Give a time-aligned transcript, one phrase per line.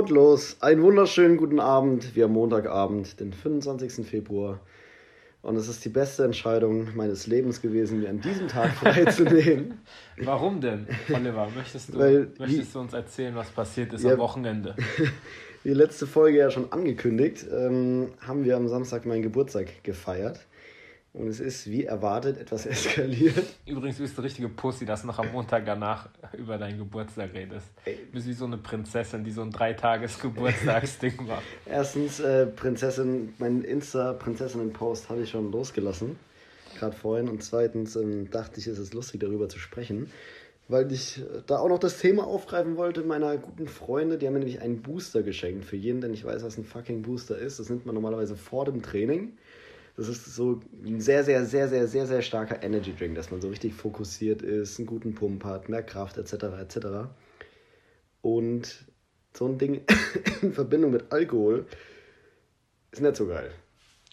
[0.00, 0.56] Und los.
[0.60, 2.16] Einen wunderschönen guten Abend.
[2.16, 4.06] Wir haben Montagabend, den 25.
[4.06, 4.58] Februar.
[5.42, 9.78] Und es ist die beste Entscheidung meines Lebens gewesen, mir an diesem Tag freizunehmen.
[10.16, 11.48] Warum denn, Oliver?
[11.54, 14.12] Möchtest du, Weil möchtest du uns erzählen, was passiert ist Ja.
[14.12, 14.74] am Wochenende?
[15.64, 20.40] Wie letzte Folge ja schon angekündigt, ähm, haben wir am Samstag meinen Geburtstag gefeiert.
[21.12, 23.44] Und es ist, wie erwartet, etwas eskaliert.
[23.66, 27.66] Übrigens bist du richtige Pussy, dass du noch am Montag danach über deinen Geburtstag redest.
[27.84, 31.42] Du bist wie so eine Prinzessin, die so ein Dreitages-Geburtstagsding macht.
[31.66, 36.16] Erstens, äh, Prinzessin, mein Insta-Prinzessinnen-Post habe ich schon losgelassen,
[36.78, 37.28] gerade vorhin.
[37.28, 40.12] Und zweitens ähm, dachte ich, es ist lustig, darüber zu sprechen,
[40.68, 44.16] weil ich da auch noch das Thema aufgreifen wollte meiner guten Freunde.
[44.16, 45.64] Die haben mir nämlich einen Booster geschenkt.
[45.64, 48.64] Für jeden, der nicht weiß, was ein fucking Booster ist, das nimmt man normalerweise vor
[48.64, 49.32] dem Training.
[50.00, 53.42] Das ist so ein sehr, sehr, sehr, sehr, sehr, sehr starker Energy Drink, dass man
[53.42, 56.32] so richtig fokussiert ist, einen guten Pump hat, mehr Kraft etc.
[56.58, 56.76] etc.
[58.22, 58.86] Und
[59.36, 59.82] so ein Ding
[60.40, 61.66] in Verbindung mit Alkohol
[62.92, 63.50] ist nicht so geil.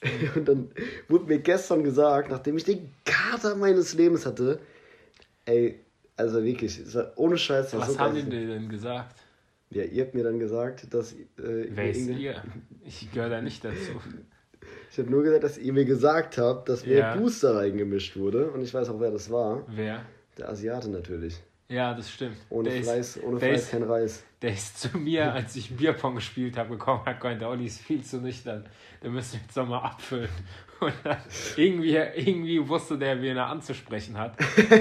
[0.35, 0.71] Und dann
[1.07, 4.59] wurde mir gestern gesagt, nachdem ich den Kater meines Lebens hatte,
[5.45, 5.79] ey,
[6.17, 6.81] also wirklich,
[7.16, 7.73] ohne Scheiß.
[7.77, 9.16] Was so haben die dir denn gesagt?
[9.69, 11.13] Ja, ihr habt mir dann gesagt, dass.
[11.13, 12.44] Äh, Wer ist ihr?
[12.85, 14.01] Ich gehöre da nicht dazu.
[14.91, 17.16] Ich habe nur gesagt, dass ihr mir gesagt habt, dass mir Ja.
[17.16, 18.49] Booster reingemischt wurde.
[18.49, 19.63] Und ich weiß auch, wer das war.
[19.67, 20.02] Wer?
[20.38, 21.41] Der Asiate natürlich.
[21.69, 22.38] Ja, das stimmt.
[22.49, 24.23] Ohne der Fleiß, ist, ohne Fleiß ist, kein Reis.
[24.41, 27.81] Der ist zu mir, als ich Bierpong gespielt habe, gekommen hat gemeint, der Olli ist
[27.81, 28.66] viel zu nüchtern.
[29.03, 30.29] Der müsste jetzt nochmal abfüllen.
[30.79, 31.17] Und dann
[31.57, 34.38] irgendwie, irgendwie wusste der, wen er anzusprechen hat.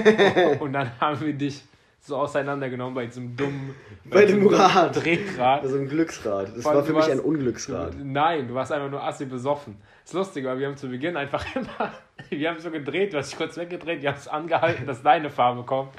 [0.59, 1.63] Und dann haben wir dich
[2.07, 4.95] so auseinandergenommen bei diesem dummen Bei dem Rad.
[5.03, 5.61] Drehgrad.
[5.63, 6.55] Also ein Glücksrad.
[6.55, 7.93] Das Vor war für mich warst- ein Unglücksrad.
[7.93, 9.77] Du, nein, du warst einfach nur assi besoffen.
[10.05, 11.91] Das Lustige war, wir haben zu Beginn einfach immer,
[12.29, 15.29] wir haben so gedreht, du hast dich kurz weggedreht, wir haben es angehalten, dass deine
[15.29, 15.91] Farbe kommt.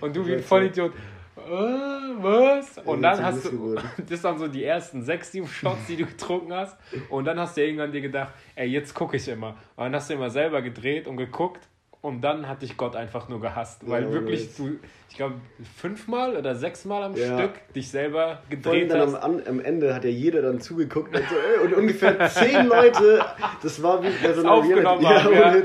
[0.00, 0.92] Und du wie ein Vollidiot,
[1.36, 2.78] äh, was?
[2.84, 3.74] Und dann hast du,
[4.08, 6.76] das waren so die ersten sechs, sieben Shots, die du getrunken hast.
[7.10, 9.56] Und dann hast du irgendwann dir gedacht, ey, jetzt gucke ich immer.
[9.76, 11.66] Und dann hast du immer selber gedreht und geguckt.
[12.06, 13.80] Und dann hat dich Gott einfach nur gehasst.
[13.88, 14.78] Weil Ja, wirklich du,
[15.10, 15.34] ich glaube,
[15.76, 17.36] fünfmal oder sechsmal am Ja.
[17.36, 19.22] Stück dich selber gedreht dann am, hast.
[19.24, 23.24] an, am Ende hat ja jeder dann zugeguckt und, so, ey, und ungefähr zehn Leute,
[23.60, 25.62] das war wie bei so einer aufgenommen Reality- haben, ja, ja.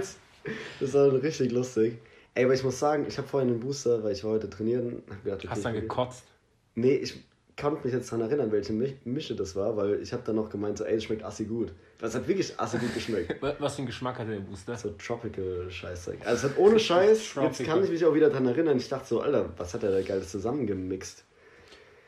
[0.79, 1.99] Das war richtig lustig.
[2.33, 5.03] Ey, aber ich muss sagen, ich habe vorhin einen Booster, weil ich war heute trainieren.
[5.23, 6.23] Gedacht, okay, Hast dann ich- gekotzt.
[6.73, 7.21] Nee, ich
[7.59, 10.49] konnte mich jetzt daran erinnern, welche Mi- Mische das war, weil ich habe dann noch
[10.49, 11.73] gemeint, so, ey, das schmeckt assi gut.
[11.99, 13.41] Das hat wirklich assi gut geschmeckt.
[13.41, 14.75] Wa- Was für einen Geschmack hatte der Booster?
[14.77, 16.19] So tropical Scheißzeug.
[16.25, 18.77] Also es hat ohne Scheiß, jetzt kann ich mich auch wieder daran erinnern.
[18.77, 21.25] Ich dachte so, Alter, was hat er da geiles zusammengemixt?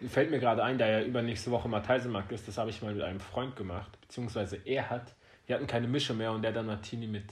[0.09, 3.03] Fällt mir gerade ein, da ja übernächste Woche Matheisemarkt ist, das habe ich mal mit
[3.03, 3.89] einem Freund gemacht.
[4.01, 5.13] Beziehungsweise er hat,
[5.45, 7.23] wir hatten keine Mische mehr und der dann Martini mit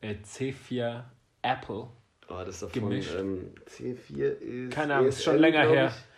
[0.00, 1.02] äh, C4
[1.42, 1.88] Apple.
[2.28, 4.72] Oh, das ist doch von ähm, C4 ist.
[4.72, 5.88] Keine Ahnung, ist schon ESL, länger her.
[5.94, 6.13] ich.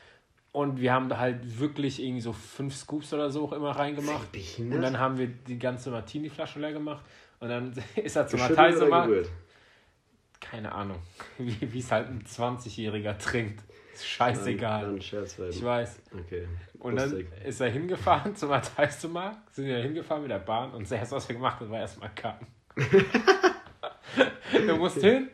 [0.56, 4.33] Und wir haben da halt wirklich irgendwie so fünf Scoops oder so auch immer reingemacht.
[4.33, 4.77] Behindert?
[4.77, 7.05] Und dann haben wir die ganze Martini-Flasche leer gemacht.
[7.41, 9.28] Und dann ist er zum gerührt?
[10.41, 10.97] Keine Ahnung,
[11.37, 13.65] wie es halt ein 20-Jähriger trinkt.
[13.93, 14.99] Ist scheißegal.
[15.03, 15.50] Scherz werden.
[15.50, 16.00] Ich weiß.
[16.25, 16.49] Okay.
[16.78, 20.93] Und dann ist er hingefahren zum Matheisemarkt, sind wir hingefahren mit der Bahn und das
[20.93, 22.47] erste, was wir gemacht haben, war erstmal kacken.
[24.66, 25.28] du musst hin.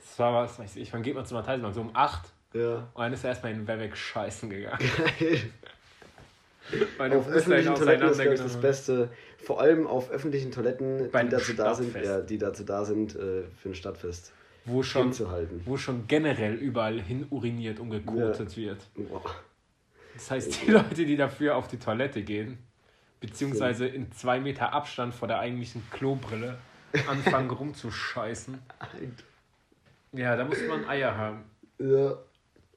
[0.00, 1.76] Das war was, weiß ich, wann geht man zum Matheisemarkt?
[1.76, 2.32] So um 8.
[2.52, 2.88] Ja.
[2.94, 4.78] Und dann ist er erstmal in Werbeck scheißen gegangen.
[5.18, 5.40] Geil.
[6.98, 8.60] Meine Auf öffentlichen Toiletten ist, glaube das.
[8.60, 9.10] Beste.
[9.38, 13.44] Vor allem auf öffentlichen Toiletten, die dazu, da sind, ja, die dazu da sind, äh,
[13.56, 14.32] für ein Stadtfest
[14.64, 15.60] Wo schon, hinzuhalten.
[15.64, 18.78] wo schon generell überall hin uriniert und gekotet wird.
[18.96, 19.22] Boah.
[20.14, 22.58] Das heißt, die Leute, die dafür auf die Toilette gehen,
[23.20, 26.58] beziehungsweise in zwei Meter Abstand vor der eigentlichen Klobrille
[27.08, 28.58] anfangen rumzuscheißen.
[30.12, 31.44] Ja, da muss man Eier haben.
[31.78, 32.16] Ja.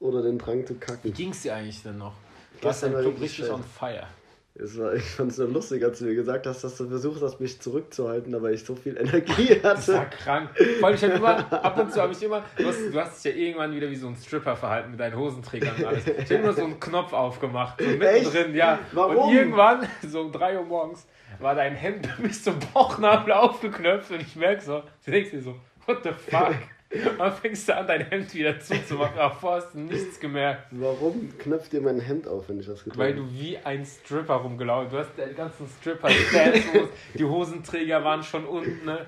[0.00, 1.12] Oder den Drang zu Wie kacken.
[1.12, 2.14] ging's dir eigentlich denn noch?
[2.60, 4.06] Gestern dein war Club richtig on fire.
[4.54, 7.22] Es war, ich fand es so lustig, als du mir gesagt hast, dass du versucht
[7.22, 10.16] hast, mich zurückzuhalten, aber ich so viel Energie Das war hatte.
[10.16, 10.50] krank.
[10.80, 13.24] Vor allem, ich hab immer, ab und zu habe ich immer, du hast, du hast
[13.24, 16.06] dich ja irgendwann wieder wie so ein Stripper verhalten mit deinen Hosenträgern und alles.
[16.06, 18.80] Ich habe immer so einen Knopf aufgemacht, so mittendrin, ja.
[18.92, 19.16] Warum?
[19.28, 21.06] Und irgendwann, so um 3 Uhr morgens,
[21.38, 25.54] war dein Hemd bis zum Bauchnabel aufgeknöpft und ich merke so, du denkst dir so,
[25.86, 26.54] what the fuck?
[26.92, 30.66] Und dann fängst du an, dein Hemd wieder zuzumachen, aber vorher hast du nichts gemerkt.
[30.72, 33.22] Warum knöpft ihr mein Hemd auf, wenn ich was getan Weil habe?
[33.22, 36.08] du wie ein Stripper rumgelaufen Du hast den ganzen stripper
[37.14, 39.06] die Hosenträger waren schon unten, ne?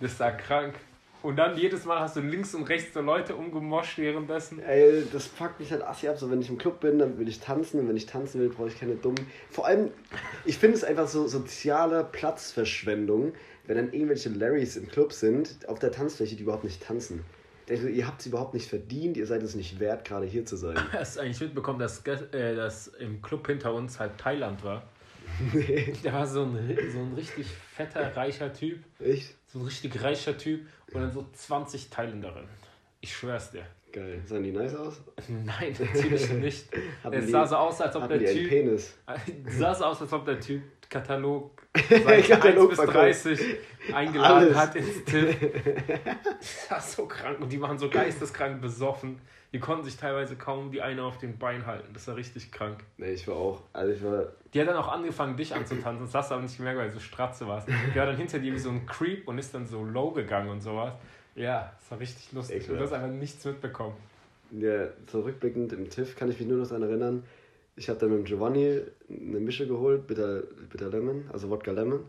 [0.00, 0.74] Das war krank.
[1.20, 4.60] Und dann jedes Mal hast du links und rechts so Leute umgemoscht währenddessen.
[4.60, 6.16] Ey, das fuckt mich halt assi ab.
[6.16, 7.80] So, wenn ich im Club bin, dann will ich tanzen.
[7.80, 9.26] Und wenn ich tanzen will, brauche ich keine dummen.
[9.50, 9.90] Vor allem,
[10.44, 13.32] ich finde es einfach so soziale Platzverschwendung,
[13.68, 17.24] wenn dann irgendwelche Larrys im Club sind, auf der Tanzfläche, die überhaupt nicht tanzen.
[17.68, 20.76] ihr habt es überhaupt nicht verdient, ihr seid es nicht wert, gerade hier zu sein.
[20.92, 24.88] Hast du eigentlich mitbekommen, dass, äh, dass im Club hinter uns halt Thailand war?
[25.52, 25.92] Nee.
[26.02, 28.78] Der war so ein, so ein richtig fetter, reicher Typ.
[28.98, 29.34] Echt?
[29.46, 30.62] So ein richtig reicher Typ
[30.92, 32.48] und dann so 20 Thailänderinnen.
[33.02, 33.66] Ich schwör's dir.
[33.92, 34.20] Geil.
[34.24, 35.02] Sahen die nice aus?
[35.28, 36.68] Nein, natürlich nicht.
[37.10, 38.48] es sah so aus, als ob der Typ.
[38.48, 38.96] Penis?
[39.46, 42.86] sah so aus, als ob der Typ Katalog, Katalog 1 bis
[43.34, 43.40] 30
[43.92, 44.56] eingeladen Alles.
[44.56, 45.36] hat ins Tipp.
[46.40, 49.20] Das war so krank und die waren so geisteskrank besoffen.
[49.52, 51.92] Die konnten sich teilweise kaum die eine auf den Bein halten.
[51.92, 52.84] Das war richtig krank.
[52.96, 53.62] Nee, ich war auch.
[53.74, 54.28] Also ich war.
[54.52, 56.06] Die hat dann auch angefangen, dich anzutanzen.
[56.06, 57.68] Das hast du aber nicht gemerkt, weil du so stratze warst.
[57.68, 60.50] Die war dann hinter dir wie so ein Creep und ist dann so low gegangen
[60.50, 60.94] und sowas.
[61.38, 62.56] Ja, das war richtig lustig.
[62.56, 62.80] Ekelhaft.
[62.80, 63.94] Du hast einfach nichts mitbekommen.
[64.50, 67.24] Ja, zurückblickend im TIFF kann ich mich nur noch daran erinnern.
[67.76, 72.00] Ich habe dann mit dem Giovanni eine Mische geholt, bitter, bitter Lemon, also Wodka Lemon.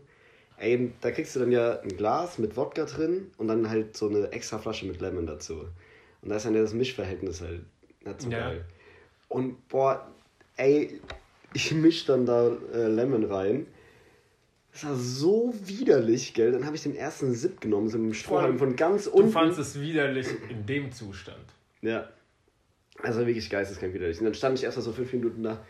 [0.56, 4.08] Ey, da kriegst du dann ja ein Glas mit Wodka drin und dann halt so
[4.08, 5.64] eine extra Flasche mit Lemon dazu.
[6.22, 7.62] Und da ist dann ja das Mischverhältnis halt
[8.18, 8.40] so ja.
[8.40, 8.64] geil.
[9.28, 10.06] Und boah,
[10.56, 11.00] ey,
[11.54, 13.66] ich misch dann da äh, Lemon rein.
[14.72, 16.52] Das war so widerlich, gell?
[16.52, 19.28] Dann habe ich den ersten Sip genommen, so einem Strohhalm von ganz unten.
[19.28, 21.44] Du fandest es widerlich in dem Zustand.
[21.82, 22.08] Ja.
[23.02, 24.18] Also wirklich geisteskrank widerlich.
[24.18, 25.64] Und dann stand ich erst mal so fünf Minuten da.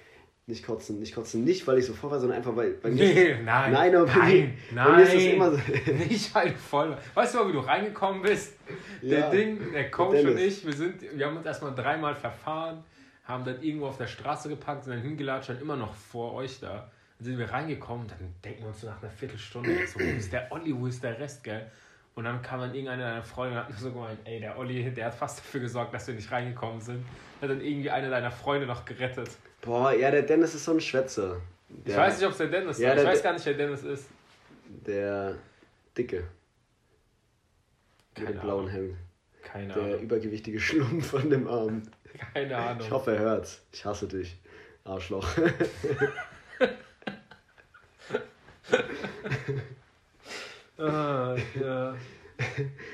[0.47, 3.05] Nicht kotzen, nicht kotzen, nicht weil ich so vor war, sondern einfach weil bei mir.
[3.05, 3.73] Nee, nein.
[3.73, 5.59] Nein, aber bei nein, mir, nein, bei mir ist das immer so.
[6.09, 6.99] nicht halt voll.
[7.15, 8.55] Weißt du mal, wie du reingekommen bist?
[9.01, 12.83] Der ja, Ding, der Coach und ich, wir, sind, wir haben uns erstmal dreimal verfahren,
[13.25, 16.59] haben dann irgendwo auf der Straße gepackt, sind dann hingelatscht, dann immer noch vor euch
[16.59, 16.91] da.
[17.21, 20.33] Dann sind wir reingekommen, dann denken wir uns so nach einer Viertelstunde, so, wo ist
[20.33, 21.71] der Olli, wo ist der Rest, gell?
[22.15, 25.07] Und dann kam dann irgendeine deiner Freunde und hat so gemeint, ey, der Olli, der
[25.07, 27.05] hat fast dafür gesorgt, dass wir nicht reingekommen sind.
[27.43, 29.29] Hat dann irgendwie eine deiner Freunde noch gerettet.
[29.61, 31.43] Boah, ja, der Dennis ist so ein Schwätzer.
[31.69, 33.03] Der, ich weiß nicht, ob es der Dennis ja, ist.
[33.03, 34.09] Ich weiß gar nicht, wer Dennis ist.
[34.87, 35.37] Der
[35.97, 36.25] Dicke.
[38.15, 38.97] Keine mit dem blauen Hemd.
[39.43, 40.01] Keine der Ahnung.
[40.01, 41.83] übergewichtige Schlumpf von dem Arm.
[42.33, 42.81] Keine Ahnung.
[42.81, 43.63] Ich hoffe, er hört's.
[43.73, 44.39] Ich hasse dich.
[44.85, 45.29] Arschloch.
[50.79, 51.95] ah, ja.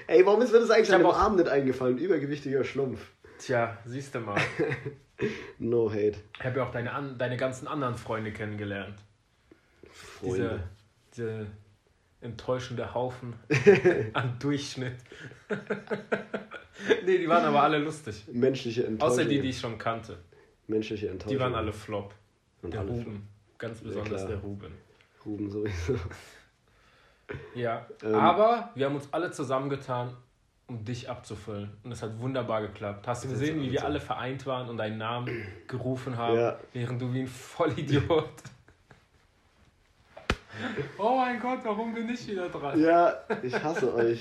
[0.06, 1.98] Ey, warum ist mir das eigentlich an dem Arm nicht eingefallen?
[1.98, 3.00] Übergewichtiger Schlumpf.
[3.38, 4.40] Tja, siehst du mal.
[5.58, 6.16] no hate.
[6.38, 8.98] Ich habe ja auch deine, deine ganzen anderen Freunde kennengelernt.
[9.90, 10.62] Freunde.
[11.14, 11.46] Diese, diese
[12.20, 13.34] enttäuschende Haufen
[14.14, 14.96] an Durchschnitt.
[17.04, 18.24] nee, die waren aber alle lustig.
[18.32, 19.12] Menschliche Enttäuschung.
[19.12, 20.18] Außer die, die ich schon kannte.
[20.66, 21.36] Menschliche Enttäuschung.
[21.36, 22.14] Die waren alle Flop.
[22.62, 23.02] Und der alle Ruben.
[23.02, 23.16] Flop.
[23.58, 24.72] Ganz besonders ja, der Ruben.
[25.26, 25.96] Ruben sowieso.
[27.54, 30.16] Ja, ähm, aber wir haben uns alle zusammengetan
[30.68, 31.70] um dich abzufüllen.
[31.84, 33.06] Und es hat wunderbar geklappt.
[33.06, 36.58] Hast du gesehen, wie wir alle vereint waren und deinen Namen gerufen haben, ja.
[36.72, 38.28] während du wie ein Vollidiot.
[40.98, 42.80] oh mein Gott, warum bin ich wieder dran?
[42.80, 44.20] Ja, ich hasse euch.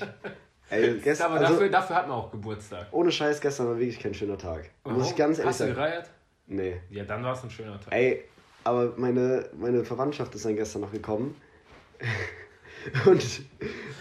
[0.69, 2.87] Ey, gestern, aber dafür, also, dafür hat man auch Geburtstag.
[2.91, 4.71] Ohne Scheiß, gestern war wirklich kein schöner Tag.
[4.83, 4.99] Warum?
[4.99, 6.09] Muss ich ganz ehrlich Hast du gereiert?
[6.47, 6.81] Nee.
[6.89, 7.93] Ja, dann war es ein schöner Tag.
[7.93, 8.23] Ey,
[8.65, 11.35] aber meine, meine Verwandtschaft ist dann gestern noch gekommen.
[13.05, 13.41] und,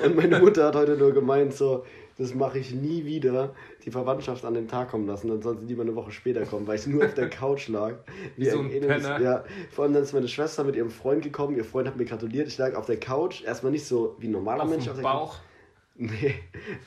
[0.02, 1.84] und meine Mutter hat heute nur gemeint so,
[2.16, 5.28] das mache ich nie wieder, die Verwandtschaft an den Tag kommen lassen.
[5.28, 7.94] Dann soll sie lieber eine Woche später kommen, weil ich nur auf der Couch lag.
[8.36, 9.20] Wie so ein Penner.
[9.20, 11.56] Ja, vor allem dann ist meine Schwester mit ihrem Freund gekommen.
[11.56, 12.48] Ihr Freund hat mir gratuliert.
[12.48, 13.44] Ich lag auf der Couch.
[13.44, 14.88] Erstmal nicht so wie ein normaler auf Mensch.
[14.88, 15.34] Auf dem Bauch?
[15.34, 15.40] Couch.
[15.96, 16.34] Nee,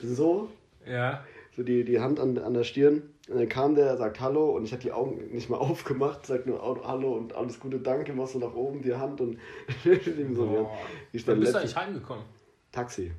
[0.01, 0.49] so.
[0.85, 1.23] Ja.
[1.55, 3.03] So die, die Hand an, an der Stirn.
[3.27, 6.45] Und dann kam der, sagt Hallo und ich habe die Augen nicht mal aufgemacht, sagt
[6.47, 9.37] nur Hallo und alles Gute, danke, machst du nach oben die Hand und
[9.85, 10.69] ihm so.
[11.13, 11.21] Ja.
[11.25, 12.23] Wann bist du eigentlich heimgekommen?
[12.71, 13.11] Taxi.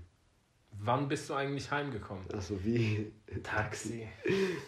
[0.81, 2.23] Wann bist du eigentlich heimgekommen?
[2.33, 3.11] Achso, wie?
[3.43, 4.07] Taxi.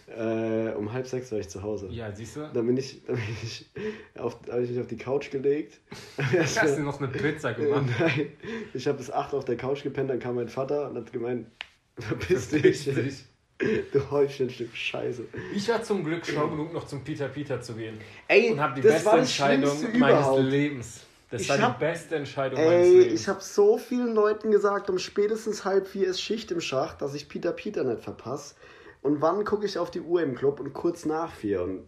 [0.08, 1.88] äh, um halb sechs war ich zu Hause.
[1.90, 2.50] Ja, siehst du?
[2.52, 3.70] Dann bin ich, dann bin ich
[4.18, 5.80] auf, habe ich mich auf die Couch gelegt.
[6.18, 7.86] Hast du noch eine Pizza gemacht?
[7.98, 8.32] Nein,
[8.74, 11.46] ich habe bis acht auf der Couch gepennt, dann kam mein Vater und hat gemeint,
[11.96, 12.84] verpiss dich.
[12.84, 13.29] dich.
[13.92, 15.24] Du Häufchenstück Scheiße.
[15.54, 17.98] Ich war zum Glück schlau genug, noch zum Peter Peter zu gehen.
[18.26, 21.00] Ey, und habe die beste Entscheidung meines Lebens
[21.30, 23.20] das ich war hab, die beste Entscheidung ey, meines Lebens.
[23.20, 27.14] Ich habe so vielen Leuten gesagt, um spätestens halb vier ist Schicht im Schacht, dass
[27.14, 28.56] ich Peter Peter nicht verpasse.
[29.02, 31.62] Und wann gucke ich auf die Uhr im Club und kurz nach vier.
[31.62, 31.86] Und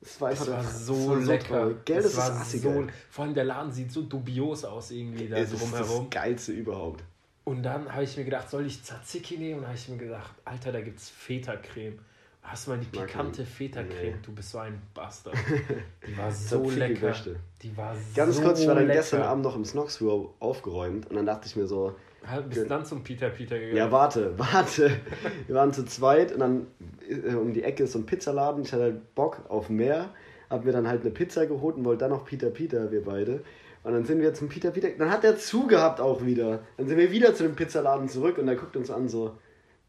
[0.00, 1.68] es war, das war so das lecker.
[1.68, 5.28] So Geld das ist war so, Vor allem der Laden sieht so dubios aus irgendwie
[5.28, 5.72] da es drumherum.
[5.72, 7.04] Das ist das Geilste überhaupt.
[7.48, 9.60] Und dann habe ich mir gedacht, soll ich Tzatziki nehmen?
[9.60, 11.98] Und habe ich mir gedacht, Alter, da gibt es Feta-Creme.
[12.42, 14.16] Hast du mal die pikante Feta-Creme?
[14.16, 14.22] Nee.
[14.22, 15.34] Du bist so ein Bastard.
[16.06, 17.14] Die war so lecker.
[17.62, 19.00] Die war Ganz so kurz, ich war dann lecker.
[19.00, 21.94] gestern Abend noch im Snoxville aufgeräumt und dann dachte ich mir so.
[22.48, 23.76] Bist du dann zum Peter Peter gegangen?
[23.78, 25.00] Ja, warte, warte.
[25.46, 26.66] Wir waren zu zweit und dann
[27.08, 28.62] äh, um die Ecke ist so ein Pizzaladen.
[28.62, 30.10] Ich hatte halt Bock auf mehr.
[30.50, 33.42] Hab mir dann halt eine Pizza geholt und wollte dann noch Peter Peter, wir beide.
[33.88, 34.90] Und dann sind wir zum Peter Peter.
[34.90, 36.62] Dann hat er zugehabt auch wieder.
[36.76, 39.38] Dann sind wir wieder zu dem Pizzaladen zurück und er guckt uns an so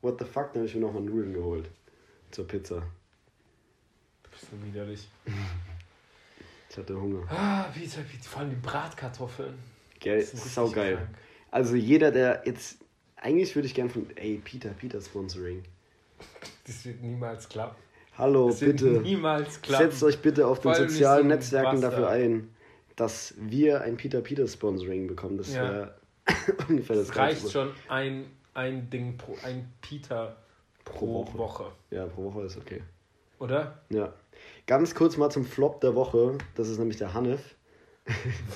[0.01, 1.70] what the fuck, dann habe ich mir nochmal Nudeln geholt.
[2.32, 2.75] Zur Pizza.
[4.24, 5.06] Du bist so widerlich.
[6.70, 7.24] Ich hatte Hunger.
[7.29, 7.88] Ah, wie, wie
[8.22, 9.56] vor allem die Bratkartoffeln.
[10.00, 10.96] Geil, Das ist sau richtig geil.
[10.96, 11.10] krank.
[11.51, 12.77] Also jeder, der jetzt.
[13.18, 14.08] Eigentlich würde ich gern von.
[14.15, 15.62] Ey, Peter, Peter Sponsoring.
[16.65, 17.75] Das wird niemals klappen.
[18.18, 19.01] Hallo, Das wird bitte.
[19.01, 19.89] niemals klappen.
[19.89, 21.94] Setzt euch bitte auf den sozialen so Netzwerken Bastard.
[21.94, 22.50] dafür ein,
[23.00, 25.38] dass wir ein Peter Peter Sponsoring bekommen.
[25.38, 25.63] Das Ja.
[25.63, 25.96] wäre
[26.70, 27.50] ungefähr das Es reicht Geilste.
[27.51, 30.36] schon ein, ein Ding pro, ein Peter
[30.86, 31.72] pro, Pro Woche.
[31.91, 32.82] Ja, pro Woche ist okay.
[33.39, 33.82] Oder?
[33.89, 34.13] Ja.
[34.68, 36.38] Ganz kurz mal zum Flop der Woche.
[36.56, 37.56] Das ist nämlich der Hanif.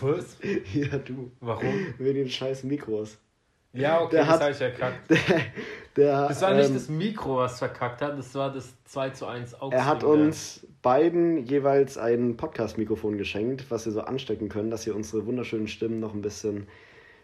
[0.02, 0.38] Was?
[0.74, 1.32] ja, du.
[1.40, 1.94] Warum?
[2.00, 3.18] Wegen den scheiß Mikros.
[3.74, 5.10] Ja, okay, Der das habe ich erkackt.
[5.10, 5.18] Der,
[5.96, 9.25] der, Das war nicht ähm, das Mikro, was verkackt hat, das war das 2 zu
[9.27, 9.74] 1 Augsburg.
[9.74, 14.96] Er hat uns beiden jeweils ein Podcast-Mikrofon geschenkt, was wir so anstecken können, dass ihr
[14.96, 16.68] unsere wunderschönen Stimmen noch ein bisschen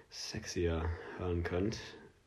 [0.10, 0.84] sexier
[1.18, 1.77] hören könnt.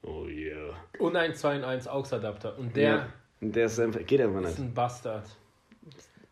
[0.02, 0.74] Oh yeah.
[0.98, 2.58] Und ein 2 in 1 AUX-Adapter.
[2.58, 3.06] Und der Ja.
[3.40, 4.58] Der ist einfach, geht einfach ist nicht.
[4.60, 5.24] ein Bastard.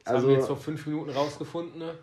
[0.05, 1.79] Das Also- haben wir jetzt vor 5 Minuten rausgefunden.
[1.79, 1.95] Ne?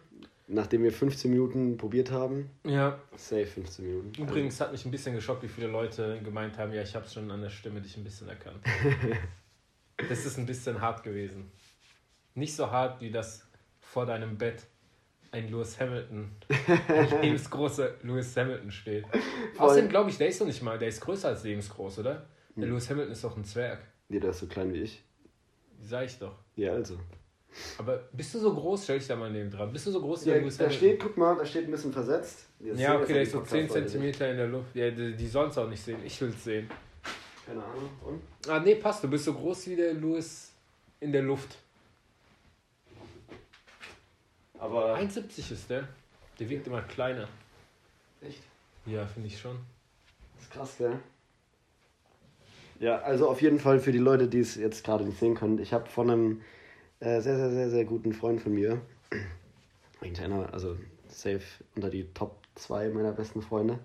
[0.50, 2.98] Nachdem wir 15 Minuten probiert haben, Ja.
[3.18, 4.22] safe 15 Minuten.
[4.22, 7.30] Übrigens hat mich ein bisschen geschockt, wie viele Leute gemeint haben, ja, ich habe schon
[7.32, 8.60] an der Stimme dich ein bisschen erkannt.
[10.10, 11.52] das ist ein bisschen hart gewesen.
[12.34, 13.46] Nicht so hart wie das
[13.80, 14.64] vor deinem Bett
[15.32, 16.32] ein Lewis Hamilton,
[16.88, 19.06] ein lebensgroßer Lewis Hamilton steht.
[19.58, 22.26] Außerdem glaube ich, der ist doch nicht mal, der ist größer als lebensgroß, oder?
[22.56, 22.72] Der Hm.
[22.72, 23.80] Lewis Hamilton ist doch ein Zwerg.
[24.08, 25.04] Nee, der ist so klein wie ich.
[25.82, 26.36] Sag ich doch.
[26.56, 26.98] Ja, also.
[27.78, 28.84] Aber bist du so groß?
[28.84, 29.72] Stell dich da mal neben dran.
[29.72, 31.72] Bist du so groß wie Ja, der Lewis da steht, guck mal, da steht ein
[31.72, 32.46] bisschen versetzt.
[32.60, 34.76] Sehen ja, jetzt okay, der ist so 10 Podcast-Leute cm in der Luft.
[34.76, 36.00] Ja, die, die sollen es auch nicht sehen.
[36.06, 36.70] Ich will es sehen.
[37.46, 37.90] Keine Ahnung.
[38.04, 38.22] Und?
[38.50, 39.04] Ah, nee, passt.
[39.04, 40.52] Du bist so groß wie der Lewis
[41.00, 41.58] in der Luft.
[44.60, 44.98] Aber.
[44.98, 45.88] 1,70 ist der.
[46.40, 47.28] Der wirkt immer kleiner.
[48.22, 48.44] Echt?
[48.86, 49.58] Ja, finde ich schon.
[50.36, 51.00] Das ist krass, gell?
[52.80, 55.60] Ja, also auf jeden Fall für die Leute, die es jetzt gerade nicht sehen können.
[55.60, 56.42] Ich habe von einem
[57.00, 58.82] äh, sehr, sehr, sehr, sehr guten Freund von mir,
[60.02, 60.76] eigentlich einer, also
[61.10, 61.42] safe
[61.76, 63.80] unter die Top 2 meiner besten Freunde,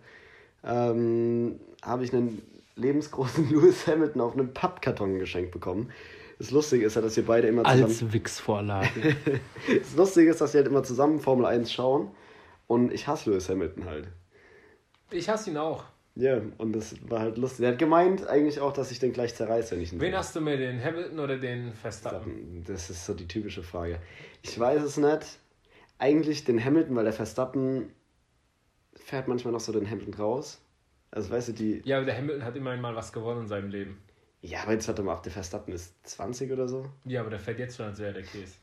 [0.64, 2.42] ähm, habe ich einen
[2.76, 5.90] lebensgroßen Lewis Hamilton auf einem Pappkarton geschenkt bekommen.
[6.38, 8.12] Das Lustige ist ja, dass wir beide immer zusammen...
[8.12, 9.16] Wix-Vorlage.
[9.78, 12.10] Das Lustige ist, dass wir halt immer zusammen Formel 1 schauen
[12.66, 14.08] und ich hasse Lewis Hamilton halt.
[15.10, 15.84] ich hasse ihn auch.
[16.14, 17.64] Ja, und das war halt lustig.
[17.64, 20.36] Er hat gemeint eigentlich auch, dass ich den gleich zerreiße, wenn ich ihn Wen hast
[20.36, 22.62] du mehr, den Hamilton oder den Verstappen?
[22.66, 23.98] Das ist so die typische Frage.
[24.42, 25.38] Ich weiß es nicht.
[25.98, 27.92] Eigentlich den Hamilton, weil der Verstappen
[28.94, 30.60] fährt manchmal noch so den Hamilton raus.
[31.10, 31.82] Also weißt du, die.
[31.84, 33.98] Ja, aber der Hamilton hat immerhin mal was gewonnen in seinem Leben.
[34.42, 36.90] Ja, aber jetzt warte mal ab, der Verstappen ist 20 oder so.
[37.04, 38.54] Ja, aber der fährt jetzt schon, als wäre der Käse.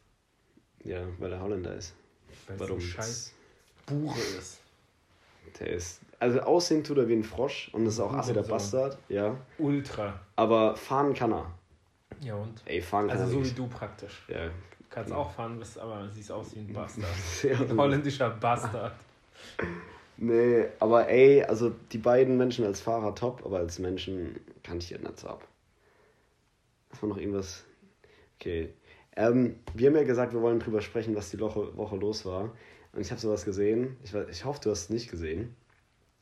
[0.84, 1.96] Ja, weil er Holländer ist.
[2.48, 2.82] Weil so Warum?
[2.82, 3.34] scheiß
[3.86, 4.60] Bure ist.
[5.60, 6.02] Der ist.
[6.20, 8.82] Also aussehen tut er wie ein Frosch und das ist auch Asse der Hurensohn.
[8.82, 9.38] Bastard, ja.
[9.58, 10.20] Ultra.
[10.36, 11.52] Aber fahren kann er.
[12.22, 12.62] Ja und?
[12.66, 14.26] Ey, fahren kann Also so wie du praktisch.
[14.28, 14.48] Ja.
[14.48, 17.70] Du kannst auch fahren, bist aber siehst aus wie ein Bastard.
[17.70, 18.94] Ein holländischer Bastard.
[20.22, 24.90] Nee, aber ey, also die beiden Menschen als Fahrer top, aber als Menschen kann ich
[24.90, 25.48] die nicht so ab.
[26.92, 27.64] Ist noch irgendwas?
[28.36, 28.74] Okay.
[29.16, 32.52] Ähm, wir haben ja gesagt, wir wollen drüber sprechen, was die Woche, Woche los war.
[32.92, 33.96] Und ich habe sowas gesehen.
[34.04, 35.56] Ich, ich hoffe, du hast es nicht gesehen.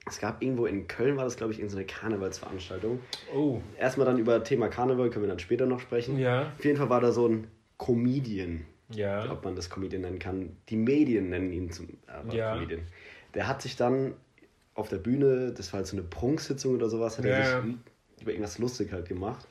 [0.08, 3.00] Es gab irgendwo in Köln, war das glaube ich, irgendeine Karnevalsveranstaltung.
[3.36, 3.60] Oh.
[3.78, 6.18] Erstmal dann über Thema Karneval, können wir dann später noch sprechen.
[6.18, 6.52] Ja.
[6.58, 7.48] Auf jeden Fall war da so ein
[7.78, 9.30] Comedian Ja.
[9.32, 10.56] ob man das Comedian nennen kann.
[10.70, 12.54] Die Medien nennen ihn zum aber Ja.
[12.56, 12.82] Comedian.
[13.34, 14.14] Der hat sich dann
[14.76, 17.32] auf der Bühne, das war halt so eine Prunksitzung oder sowas, hat Ja.
[17.32, 17.76] er sich
[18.22, 19.46] über irgendwas lustig halt gemacht.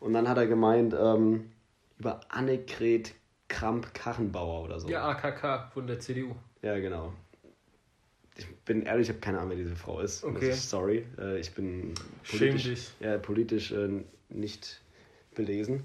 [0.00, 1.50] Und dann hat er gemeint, ähm,
[1.98, 3.14] über Annegret
[3.48, 4.88] Kramp-Karrenbauer oder so.
[4.88, 6.34] Ja, AKK von der CDU.
[6.62, 7.12] Ja, genau.
[8.36, 10.24] Ich bin ehrlich, ich habe keine Ahnung, wer diese Frau ist.
[10.24, 10.50] Muss Okay.
[10.50, 11.04] ich- Sorry.
[11.18, 11.94] Äh, ich bin
[12.28, 12.88] politisch.
[13.00, 13.88] Ja, politisch äh,
[14.28, 14.80] nicht
[15.34, 15.84] belesen.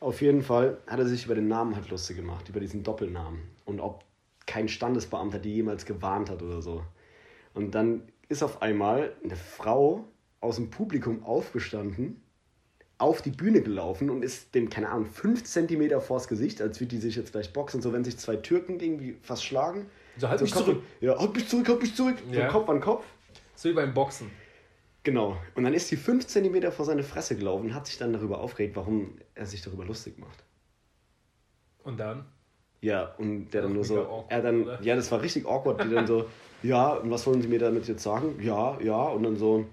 [0.00, 3.40] Auf jeden Fall hat er sich über den Namen halt lustig gemacht, über diesen Doppelnamen.
[3.64, 4.04] Und ob
[4.46, 6.84] kein Standesbeamter die jemals gewarnt hat oder so.
[7.54, 10.04] Und dann ist auf einmal eine Frau
[10.40, 12.20] aus dem Publikum aufgestanden,
[12.98, 16.90] auf die Bühne gelaufen und ist dem, keine Ahnung, fünf Zentimeter vors Gesicht, als würde
[16.96, 19.86] die sich jetzt gleich boxen, so wenn sich zwei Türken irgendwie fast schlagen.
[20.16, 20.82] So, halt mich Kopf- zurück.
[21.00, 22.16] Ja, halt mich zurück, halt mich zurück.
[22.30, 22.50] Ja.
[22.50, 23.04] So Kopf an Kopf.
[23.54, 24.30] So wie beim Boxen.
[25.02, 25.36] Genau.
[25.54, 28.38] Und dann ist die fünf Zentimeter vor seine Fresse gelaufen und hat sich dann darüber
[28.38, 30.44] aufgeregt, warum er sich darüber lustig macht.
[31.82, 32.24] Und dann?
[32.80, 34.82] Ja, und der dann nur so, awkward, er dann, oder?
[34.82, 36.26] ja, das war richtig awkward, die dann so,
[36.62, 38.38] ja, und was wollen Sie mir damit jetzt sagen?
[38.42, 39.66] Ja, ja, und dann so,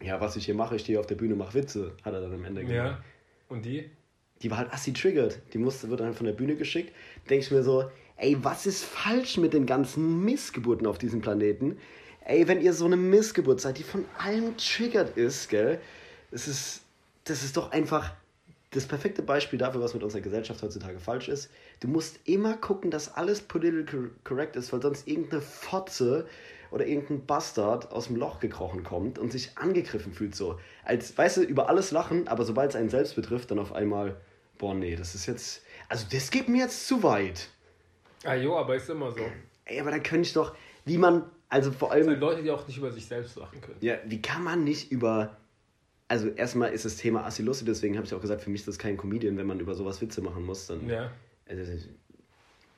[0.00, 2.32] ja, was ich hier mache, ich stehe auf der Bühne, mache Witze, hat er dann
[2.34, 2.76] am Ende gesagt.
[2.98, 3.04] Ja.
[3.48, 3.90] Und die?
[4.42, 5.40] Die war halt assi triggered.
[5.52, 6.94] Die musste, wird dann von der Bühne geschickt.
[7.28, 11.78] Denke ich mir so, ey, was ist falsch mit den ganzen Missgeburten auf diesem Planeten?
[12.24, 15.80] Ey, wenn ihr so eine Missgeburt seid, die von allem triggert ist, gell?
[16.30, 16.82] Es ist
[17.28, 18.12] das ist doch einfach
[18.70, 21.50] das perfekte Beispiel dafür, was mit unserer Gesellschaft heutzutage falsch ist.
[21.80, 26.26] Du musst immer gucken, dass alles political correct ist, weil sonst irgendeine Fotze
[26.70, 30.58] oder irgendein Bastard aus dem Loch gekrochen kommt und sich angegriffen fühlt so.
[30.84, 34.20] Als, weißt du, über alles lachen, aber sobald es einen selbst betrifft, dann auf einmal,
[34.58, 37.48] boah, nee, das ist jetzt, also das geht mir jetzt zu weit.
[38.24, 39.20] Ah jo, aber ist immer so.
[39.64, 42.04] Ey, aber da könnte ich doch, wie man, also vor allem...
[42.04, 43.78] Sind Leute, die auch nicht über sich selbst lachen können.
[43.80, 45.36] Ja, wie kann man nicht über
[46.08, 48.68] also erstmal ist das Thema Assi lustig, deswegen habe ich auch gesagt, für mich ist
[48.68, 50.66] das kein Comedian, wenn man über sowas Witze machen muss.
[50.66, 51.10] Dann, ja.
[51.46, 51.70] Also,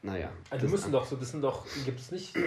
[0.02, 0.32] naja.
[0.50, 2.40] Also müssen doch so, das sind doch, gibt es nicht so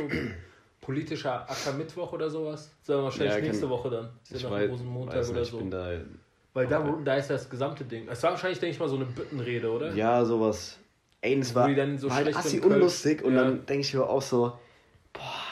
[0.81, 2.71] politischer Ackermittwoch oder sowas?
[2.83, 4.09] Sondern wahrscheinlich ja, nächste Woche dann.
[4.29, 5.61] Ist ja nach dem großen Montag weiß, oder so.
[5.69, 6.01] Da,
[6.53, 8.07] Weil da, da ist das gesamte Ding.
[8.09, 9.93] Es war wahrscheinlich, denke ich mal, so eine Büttenrede, oder?
[9.93, 10.77] Ja, sowas.
[11.23, 13.45] Ey, es war, so war halt assi unlustig und ja.
[13.45, 14.51] dann denke ich mir auch so,
[15.13, 15.43] boah,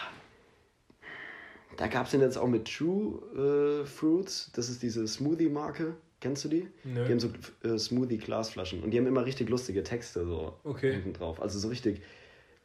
[1.77, 4.51] da gab es den jetzt auch mit True äh, Fruits.
[4.53, 5.95] Das ist diese Smoothie-Marke.
[6.19, 6.67] Kennst du die?
[6.83, 7.05] Nö.
[7.05, 7.29] Die haben so
[7.63, 8.83] äh, Smoothie-Glasflaschen.
[8.83, 10.91] Und die haben immer richtig lustige Texte so okay.
[10.91, 11.41] hinten drauf.
[11.41, 12.01] Also so richtig.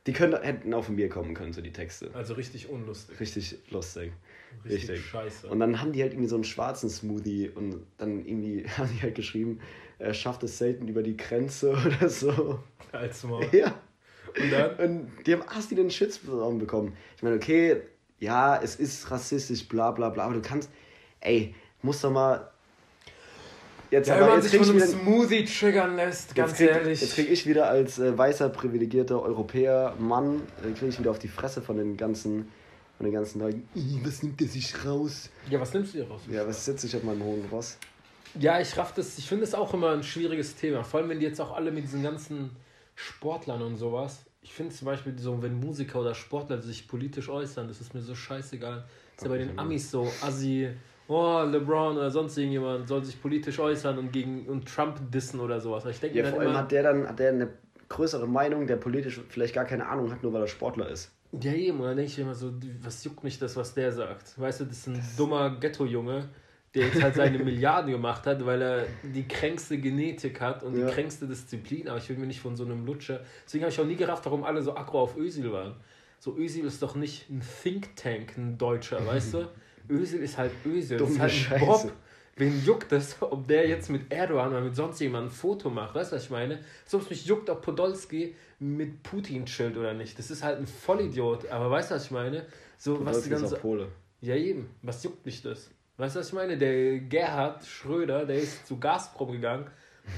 [0.08, 2.10] Die können, hätten auch von mir kommen können, so die Texte.
[2.12, 3.20] Also richtig unlustig.
[3.20, 4.12] Richtig lustig.
[4.64, 5.06] Richtig, richtig.
[5.06, 5.46] scheiße.
[5.46, 9.02] Und dann haben die halt irgendwie so einen schwarzen Smoothie und dann irgendwie haben die
[9.02, 9.60] halt geschrieben,
[9.98, 12.60] er schafft es selten über die Grenze oder so.
[12.92, 13.46] Als mal.
[13.52, 13.74] Ja.
[14.38, 14.76] Und dann?
[14.76, 16.96] Und die haben hast die den Shitstorm bekommen.
[17.16, 17.82] Ich meine, okay,
[18.18, 20.70] ja, es ist rassistisch, bla bla bla, aber du kannst,
[21.20, 22.50] ey, musst doch mal.
[23.90, 27.00] Jetzt, ja, aber, wenn man jetzt sich von einem Smoothie triggern lässt, ganz krieg, ehrlich.
[27.00, 31.20] Jetzt kriege ich wieder als äh, weißer, privilegierter Europäer, Mann, äh, kriege ich wieder auf
[31.20, 32.48] die Fresse von den ganzen,
[32.96, 33.68] von den ganzen Leuten.
[34.02, 35.30] Was nimmt der sich raus?
[35.48, 36.22] Ja, was nimmst du dir raus?
[36.28, 37.78] Ja, was setzt sich auf meinem hohen Ross?
[38.38, 40.84] Ja, ich raff das, ich finde es auch immer ein schwieriges Thema.
[40.84, 42.50] Vor allem, wenn die jetzt auch alle mit diesen ganzen
[42.94, 47.66] Sportlern und sowas ich finde zum Beispiel so, wenn Musiker oder Sportler sich politisch äußern,
[47.66, 48.84] das ist mir so scheißegal.
[49.16, 50.70] Das ist ja bei den Amis so, Assi,
[51.08, 55.60] oh, LeBron oder sonst irgendjemand soll sich politisch äußern und gegen und Trump dissen oder
[55.60, 55.84] sowas.
[55.86, 57.48] Ich denke ja, vor allem immer, hat der dann hat der eine
[57.88, 61.10] größere Meinung, der politisch vielleicht gar keine Ahnung hat, nur weil er Sportler ist.
[61.40, 61.80] Ja, eben.
[61.80, 62.52] Und dann denke ich immer so,
[62.82, 64.40] was juckt mich das, was der sagt?
[64.40, 66.28] Weißt du, das ist ein das dummer Ghetto-Junge,
[66.76, 70.86] der jetzt halt seine Milliarden gemacht hat, weil er die kränkste Genetik hat und ja.
[70.86, 71.89] die kränkste Disziplin.
[71.89, 73.21] Aber ich will mir nicht von so einem Lutscher.
[73.45, 75.75] Deswegen habe ich auch nie gerafft, warum alle so aggro auf Ösil waren.
[76.19, 79.49] So, Ösil ist doch nicht ein Think Tank, ein Deutscher, weißt du?
[79.89, 80.99] Ösil ist halt Ösil.
[80.99, 81.93] Dumme das ist halt ein Bob.
[82.39, 85.95] Wen juckt das, ob der jetzt mit Erdogan oder mit sonst jemandem ein Foto macht?
[85.95, 86.58] Weißt du, was ich meine?
[86.84, 90.19] So, ob mich juckt, ob Podolski mit Putin chillt oder nicht.
[90.19, 91.49] Das ist halt ein Vollidiot.
[91.49, 92.45] Aber weißt du, was ich meine?
[92.76, 93.47] So, Podolski was die ganze.
[93.47, 93.89] Ist auch Pole.
[94.21, 94.69] Ja, eben.
[94.82, 95.71] Was juckt mich das?
[95.99, 96.59] Weißt du, was ich meine?
[96.59, 99.67] Der Gerhard Schröder, der ist zu Gazprom gegangen.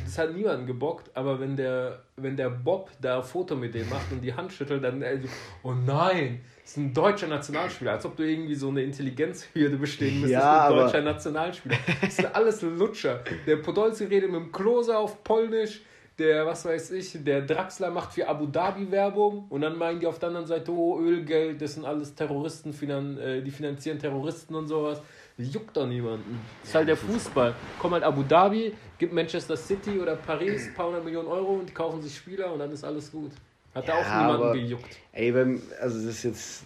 [0.05, 3.88] Das hat niemanden gebockt, aber wenn der, wenn der Bob da ein Foto mit dem
[3.88, 5.19] macht und die Hand schüttelt, dann, äh,
[5.62, 7.93] oh nein, das ist ein deutscher Nationalspieler.
[7.93, 11.77] Als ob du irgendwie so eine Intelligenzhürde bestehen müsstest ja, ein deutscher Nationalspieler.
[12.03, 13.25] Das sind alles Lutscher.
[13.47, 15.81] Der Podolski redet mit dem Klose auf Polnisch,
[16.19, 20.07] der, was weiß ich, der Draxler macht für Abu Dhabi Werbung und dann meinen die
[20.07, 22.75] auf der anderen Seite, oh, Ölgeld, das sind alles Terroristen,
[23.19, 25.01] äh, die finanzieren Terroristen und sowas.
[25.38, 26.40] Juckt doch niemanden.
[26.61, 27.55] Das ist halt der Fußball.
[27.79, 31.68] Kommt halt Abu Dhabi, gibt Manchester City oder Paris ein paar hundert Millionen Euro und
[31.68, 33.31] die kaufen sich Spieler und dann ist alles gut.
[33.72, 34.98] Hat ja, da auch niemanden aber, gejuckt.
[35.12, 36.64] Ey, wenn, also das ist jetzt,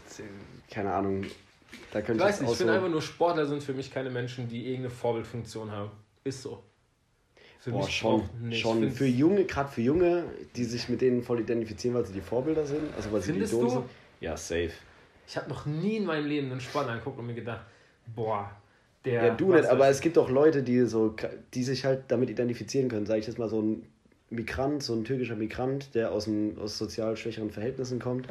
[0.71, 1.27] keine Ahnung.
[1.93, 4.49] Da könnte ich weiß nicht, ich finde einfach nur Sportler sind für mich keine Menschen,
[4.49, 5.91] die irgendeine Vorbildfunktion haben.
[6.25, 6.63] Ist so.
[7.61, 8.91] Für Boah, mich schon, schon.
[8.91, 10.25] Für Junge, gerade für Junge,
[10.57, 12.93] die sich mit denen voll identifizieren, weil sie die Vorbilder sind.
[12.97, 13.85] Also weil sie Findest die Idole sind.
[14.21, 14.73] Ja, safe.
[15.29, 17.67] Ich habe noch nie in meinem Leben einen Sportler angeguckt und mir gedacht,
[18.17, 18.51] boah,
[19.05, 19.27] der.
[19.27, 21.15] Ja, du nicht, aber es gibt auch Leute, die so,
[21.55, 23.07] die sich halt damit identifizieren können.
[23.07, 23.87] Sag ich jetzt mal so ein
[24.33, 28.27] Migrant, so ein türkischer Migrant, der aus, dem, aus sozial schwächeren Verhältnissen kommt,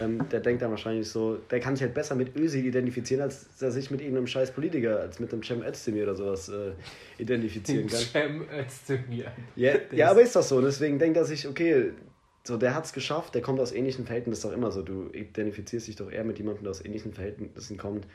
[0.00, 3.46] ähm, der denkt dann wahrscheinlich so, der kann sich halt besser mit Özil identifizieren, als
[3.60, 6.72] er sich mit irgendeinem scheiß Politiker, als mit einem Cem Özdemir oder sowas äh,
[7.18, 8.00] identifizieren kann.
[8.12, 9.26] Cem Özdemir.
[9.54, 10.60] Ja, ja, aber ist das so.
[10.60, 11.92] Deswegen denkt er sich, okay,
[12.42, 14.82] so der hat es geschafft, der kommt aus ähnlichen Verhältnissen, das ist doch immer so.
[14.82, 18.06] Du identifizierst dich doch eher mit jemandem, der aus ähnlichen Verhältnissen kommt,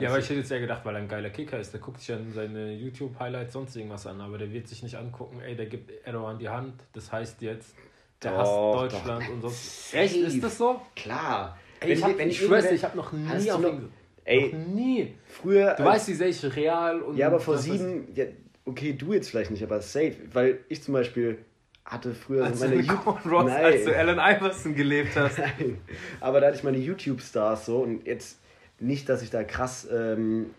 [0.00, 1.98] ja, aber ich hätte jetzt ja gedacht, weil er ein geiler Kicker ist, der guckt
[2.00, 5.66] sich dann seine YouTube-Highlights sonst irgendwas an, aber der wird sich nicht angucken, ey, der
[5.66, 7.74] gibt Erdogan die Hand, das heißt jetzt,
[8.22, 9.32] der doch, hasst Deutschland doch.
[9.32, 9.94] und sonst.
[9.94, 10.80] Echt, ist das so?
[10.96, 11.58] Klar.
[11.80, 13.90] Ey, wenn ich, hab, wenn ich, schwör's ich habe noch nie auf ihn
[14.24, 15.14] Ey, noch nie.
[15.26, 15.74] Früher.
[15.74, 17.16] Du weißt, wie sehr ich real und.
[17.16, 18.08] Ja, aber vor sieben.
[18.14, 18.24] Ja,
[18.64, 20.14] okay, du jetzt vielleicht nicht, aber safe.
[20.32, 21.38] Weil ich zum Beispiel
[21.84, 23.26] hatte früher als meine YouTube.
[23.26, 25.38] Ross, als du Alan Iverson gelebt hast.
[25.58, 25.78] Nein.
[26.20, 28.40] Aber da hatte ich meine YouTube-Stars so und jetzt
[28.84, 30.54] nicht, dass ich da krass, ähm,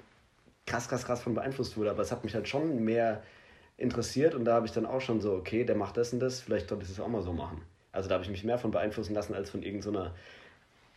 [0.65, 3.23] krass, krass, krass von beeinflusst wurde, aber es hat mich halt schon mehr
[3.77, 6.41] interessiert und da habe ich dann auch schon so, okay, der macht das und das,
[6.41, 7.61] vielleicht sollte ich das auch mal so machen.
[7.91, 10.13] Also da habe ich mich mehr von beeinflussen lassen als von irgendeiner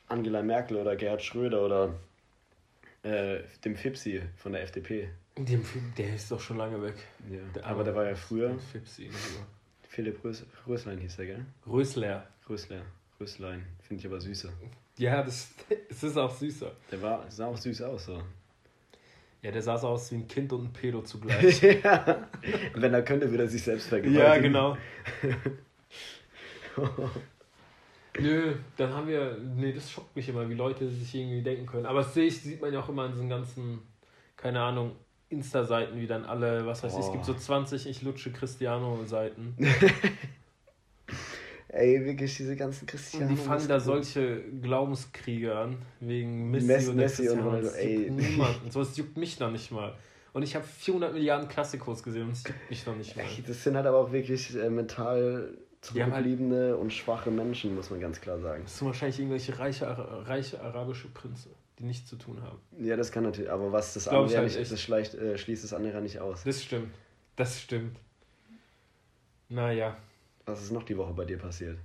[0.08, 1.94] Angela Merkel oder Gerhard Schröder oder
[3.04, 5.08] Äh, dem Fipsi von der FDP.
[5.36, 5.64] Dem,
[5.96, 6.96] der ist doch schon lange weg.
[7.30, 7.38] Ja.
[7.54, 8.58] Der, aber der war ja früher.
[8.72, 9.08] Fipsi.
[9.88, 11.46] Philipp Rös Röslein hieß der, gell?
[11.64, 12.26] Rösler.
[12.48, 12.82] Rösler.
[13.20, 13.64] Röslein.
[13.86, 14.48] Finde ich aber süßer.
[14.98, 15.50] Ja, das,
[15.88, 16.72] das ist auch süßer.
[16.90, 18.20] Der war, sah auch süß aus, so.
[19.40, 21.62] Ja, der sah so aus wie ein Kind und ein Pedo zugleich.
[21.84, 22.28] ja.
[22.74, 24.24] Wenn er könnte, würde er sich selbst vergewaltigen.
[24.24, 24.76] Ja, genau.
[28.18, 29.38] Nö, dann haben wir.
[29.38, 31.86] Nee, das schockt mich immer, wie Leute sich irgendwie denken können.
[31.86, 33.78] Aber das sehe ich, sieht man ja auch immer in diesen ganzen,
[34.36, 34.96] keine Ahnung,
[35.28, 39.56] Insta-Seiten, wie dann alle, was weiß ich, es gibt so 20 Ich lutsche Cristiano-Seiten.
[41.78, 43.26] Ey, wirklich, diese ganzen Cristiano.
[43.26, 47.42] Und die fangen da solche Glaubenskriege an, wegen Messi, Messi, oder Messi und Cristiano.
[47.48, 48.06] Ronaldo, Das ey.
[48.06, 48.70] juckt niemanden.
[48.70, 49.94] So, es juckt mich noch nicht mal.
[50.32, 53.22] Und ich habe 400 Milliarden Klassikos gesehen und es juckt mich noch nicht mal.
[53.22, 55.56] Ey, das sind halt aber auch wirklich äh, mental
[55.94, 58.62] Die haben halt- und schwache Menschen, muss man ganz klar sagen.
[58.64, 59.86] Das sind wahrscheinlich irgendwelche reiche,
[60.26, 62.58] reiche arabische Prinze, die nichts zu tun haben.
[62.84, 64.72] Ja, das kann natürlich, aber was das andere halt nicht, echt.
[64.72, 66.42] das schleicht, äh, schließt das andere ja nicht aus.
[66.44, 66.92] Das stimmt.
[67.36, 67.98] Das stimmt.
[69.48, 69.96] Naja,
[70.48, 71.78] Was ist noch die Woche bei dir passiert?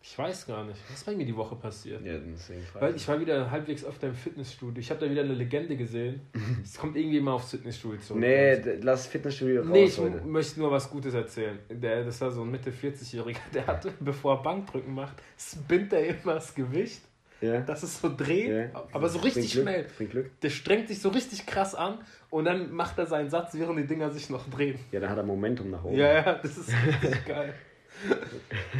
[0.00, 0.78] ich weiß gar nicht.
[0.88, 2.02] Was ist bei mir die Woche passiert?
[2.06, 4.80] Ja, deswegen Weil ich war wieder halbwegs öfter im Fitnessstudio.
[4.80, 6.20] Ich habe da wieder eine Legende gesehen.
[6.62, 8.20] Es kommt irgendwie immer aufs Fitnessstudio zurück.
[8.20, 10.20] Nee, lass Fitnessstudio raus Nee, ich heute.
[10.24, 11.58] möchte nur was Gutes erzählen.
[11.68, 16.06] Der, das war so ein Mitte 40-Jähriger, der hat, bevor er Bankdrücken macht, spinnt er
[16.06, 17.02] immer das Gewicht,
[17.40, 17.60] Ja?
[17.60, 18.84] dass es so dreht, Ja.
[18.92, 19.86] aber so richtig Glück, schnell.
[20.08, 20.40] Glück.
[20.40, 21.98] Der strengt sich so richtig krass an
[22.30, 24.78] und dann macht er seinen Satz, während die Dinger sich noch drehen.
[24.92, 25.96] Ja, dann hat er Momentum nach oben.
[25.96, 27.52] Ja, ja, das ist richtig geil.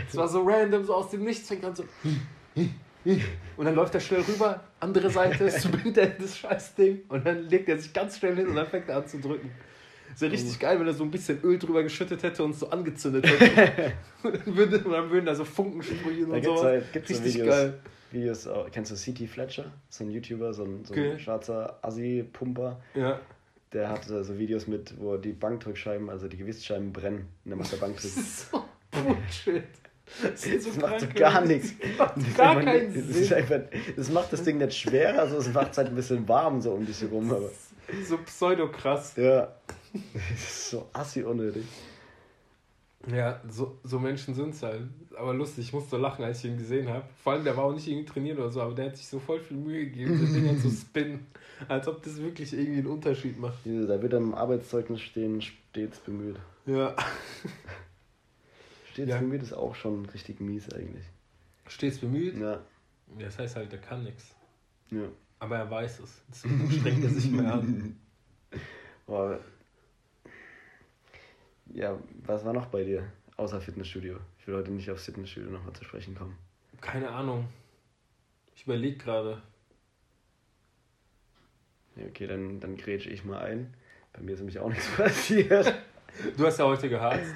[0.09, 1.85] Es war so random, so aus dem Nichts, fängt an so.
[3.57, 7.69] Und dann läuft er schnell rüber, andere Seite, spinnt er das Scheißding und dann legt
[7.69, 9.51] er sich ganz schnell hin und dann fängt er an zu drücken.
[10.15, 12.61] Es wäre richtig geil, wenn er so ein bisschen Öl drüber geschüttet hätte und es
[12.61, 13.93] so angezündet hätte.
[14.23, 16.63] und dann, würde, und dann würden da so Funken sprühen und so.
[16.65, 17.49] halt gibt's so richtig Videos.
[17.55, 17.79] geil.
[18.11, 18.71] Videos auch.
[18.73, 19.71] Kennst du CT Fletcher?
[19.91, 21.19] So ein YouTuber, so ein, so ein Okay.
[21.19, 22.81] schwarzer Assi-Pumper.
[22.95, 23.21] Ja.
[23.73, 27.29] Der hat so Videos mit, wo die Bankdrückscheiben, also die Gewichtsscheiben brennen.
[27.45, 28.19] Und dann macht er Das Bankdrücken.
[28.21, 29.65] ist so Bullshit.
[30.23, 31.73] Das, Das macht so gar das nichts.
[31.99, 33.33] macht Das ist Gar einfach keinen nicht- das, Sinn.
[33.37, 33.61] einfach,
[33.97, 36.73] das macht das Ding nicht schwerer, also es macht es halt ein bisschen warm so
[36.73, 37.31] um dich herum.
[37.31, 37.51] Aber
[38.07, 39.17] So pseudokrass.
[39.17, 39.53] ja,
[39.93, 41.65] das ist so assi unnötig.
[43.15, 44.83] Ja, so, so Menschen sind es halt.
[45.17, 47.05] Aber lustig, ich musste lachen, als ich ihn gesehen habe.
[47.23, 49.19] Vor allem, der war auch nicht irgendwie trainiert oder so, aber der hat sich so
[49.19, 51.27] voll viel Mühe gegeben, das Ding zu spinnen.
[51.69, 53.59] Als ob das wirklich irgendwie einen Unterschied macht.
[53.65, 56.37] Da wird am Arbeitszeugnis stehen, stets bemüht.
[56.67, 56.95] Ja.
[58.99, 59.19] Stets Ja.
[59.21, 61.05] bemüht ist auch schon richtig mies eigentlich.
[61.69, 62.37] Stets bemüht.
[62.37, 62.61] Ja,
[63.19, 64.35] das heißt halt, der kann nichts.
[64.91, 65.03] ja.
[65.41, 66.21] Aber er weiß es.
[66.29, 67.97] Deswegen strengt er sich mehr an.
[69.07, 69.39] Boah.
[71.73, 73.05] Ja, was war noch bei dir?
[73.37, 74.17] Außer Fitnessstudio.
[74.41, 76.37] Ich will heute nicht aufs Fitnessstudio nochmal zu sprechen kommen.
[76.81, 77.47] Keine Ahnung.
[78.57, 79.41] Ich überlege gerade.
[81.95, 83.73] Ja, okay, dann, dann grätsche ich mal ein.
[84.13, 85.73] Bei mir ist nämlich auch nichts passiert.
[86.37, 87.33] Du hast ja heute geharzt.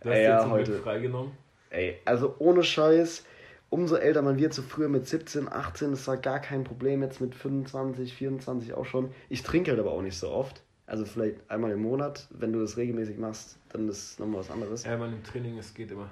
[0.00, 0.72] Du hast Ja, heute.
[0.72, 1.32] Glück freigenommen.
[1.70, 3.24] Ey, also ohne Scheiß,
[3.70, 7.20] umso älter man wird, so früher mit 17, 18, das war gar kein Problem, jetzt
[7.20, 9.12] mit 25, 24 auch schon.
[9.28, 10.62] Ich trinke halt aber auch nicht so oft.
[10.86, 14.84] Also vielleicht einmal im Monat, wenn du das regelmäßig machst, dann ist nochmal was anderes.
[14.84, 16.08] Ja, man im Training, es geht immer.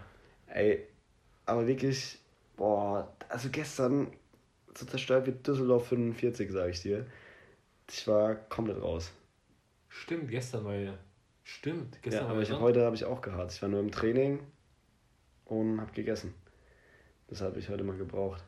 [0.49, 0.89] Ey,
[1.47, 2.19] aber wirklich,
[2.57, 4.09] boah, also gestern
[4.77, 7.07] so zerstört wird Düsseldorf 45, sag ich dir.
[7.89, 9.13] Ich war komplett raus.
[9.89, 10.95] Stimmt, gestern war ja.
[11.45, 13.57] Stimmt, Ja, gestern war aber ja ich hab, heute habe ich auch geharzt.
[13.57, 14.41] Ich war nur im Training
[15.45, 16.35] und habe gegessen.
[17.29, 18.43] Das habe ich heute mal gebraucht.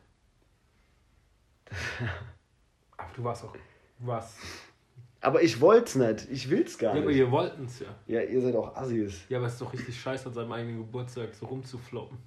[2.97, 3.55] Aber du warst auch.
[3.99, 4.37] Warst.
[5.21, 6.27] Aber ich wollt's nicht.
[6.31, 7.17] Ich will's gar Ja, aber nicht.
[7.19, 7.87] ihr wollten es ja.
[8.07, 9.27] Ja, ihr seid auch Assis.
[9.29, 12.17] Ja, aber es ist doch richtig scheiße, an seinem eigenen Geburtstag so rumzufloppen.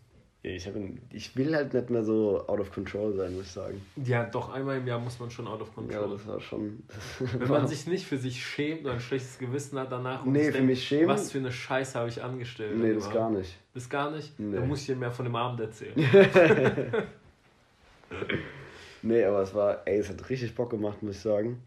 [0.42, 0.72] Ja, ich, hab,
[1.12, 3.82] ich will halt nicht mehr so out of control sein, muss ich sagen.
[4.02, 6.10] Ja, doch einmal im Jahr muss man schon out of Ja, control.
[6.16, 6.82] das war schon.
[7.38, 10.38] Wenn man sich nicht für sich schämt oder ein schlechtes Gewissen hat danach und Nee,
[10.38, 12.78] sich für denkt, mich schämen- was für eine Scheiße habe ich angestellt.
[12.78, 13.54] nee, das gar nicht.
[13.74, 14.32] Das gar nicht?
[14.40, 14.56] Nee.
[14.56, 15.94] Dann muss ich dir mehr von dem Abend erzählen.
[19.02, 21.62] Nee, aber es war, ey, es hat richtig Bock gemacht, muss ich sagen.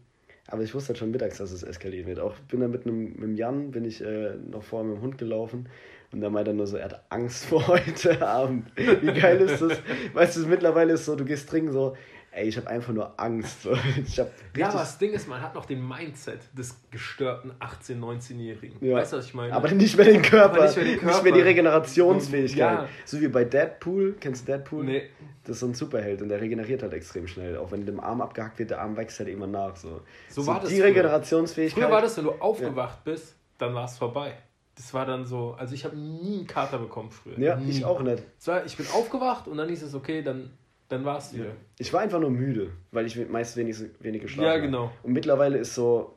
[0.46, 2.20] Aber ich wusste halt schon mittags, dass es eskalieren wird.
[2.20, 5.02] Auch bin da mit einem mit dem Jan, bin ich äh, noch vorher mit dem
[5.02, 5.68] Hund gelaufen
[6.14, 8.66] und da meinte er nur so, er hat Angst vor heute Abend.
[8.76, 9.78] Wie geil ist das?
[10.12, 11.96] Weißt du, mittlerweile ist so, du gehst trinken so,
[12.30, 13.62] ey, ich habe einfach nur Angst.
[13.62, 17.52] So, ich hab Ja, aber das Ding ist, man hat noch den Mindset des gestörten
[17.60, 18.76] 18-, 19-Jährigen.
[18.80, 18.96] Ja.
[18.96, 19.52] Weißt du, was ich meine?
[19.52, 21.30] aber nicht mehr den Körper, Aber nicht mehr den Körper.
[21.32, 22.56] die Regenerationsfähigkeit.
[22.58, 22.88] Ja.
[23.04, 24.84] So wie bei Deadpool, kennst du Deadpool?
[24.84, 25.10] nee.
[25.46, 27.58] Das ist so ein Superheld und der regeneriert halt extrem schnell.
[27.58, 29.76] Auch wenn dem Arm abgehackt wird, der Arm wächst halt immer nach.
[29.76, 30.00] So,
[30.30, 30.80] So war das Die.
[30.80, 31.84] Regenerationsfähigkeit.
[31.84, 34.32] Früher war das, wenn du aufgewacht bist, dann war es vorbei.
[34.76, 37.38] Das war dann so, also ich habe nie einen Kater bekommen früher.
[37.38, 37.70] Ja, nie.
[37.70, 38.22] ich auch nicht.
[38.46, 40.50] War, ich bin aufgewacht und dann hieß es, okay, dann
[40.88, 41.52] Dann war es wieder.
[41.78, 44.62] Ich war einfach nur müde, weil ich meist wenig, wenig geschlafen Ja, habe.
[44.62, 44.90] genau.
[45.02, 46.16] Und mittlerweile ist so,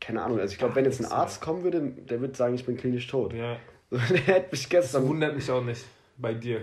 [0.00, 2.54] keine Ahnung, also ich glaube, Gar wenn jetzt ein Arzt kommen würde, der würde sagen,
[2.54, 3.32] ich bin klinisch tot.
[3.32, 3.56] Ja.
[3.90, 5.08] der hätte mich Das gestern.
[5.08, 5.84] wundert mich auch nicht
[6.18, 6.60] bei dir.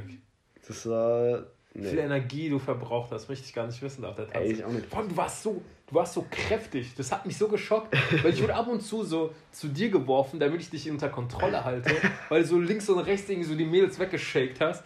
[0.67, 1.45] Das war.
[1.73, 2.01] Wie viel Nee.
[2.05, 4.37] Energie du verbraucht hast, möchte ich gar nicht wissen auf der Tanz.
[4.45, 4.85] Ey, ich auch nicht.
[4.85, 6.93] Vor allem, du warst so, du warst so kräftig.
[6.95, 10.39] Das hat mich so geschockt, weil ich wurde ab und zu so zu dir geworfen,
[10.39, 11.95] damit ich dich unter Kontrolle halte,
[12.29, 14.83] weil du so links und rechts irgendwie so die Mädels weggeshakt hast.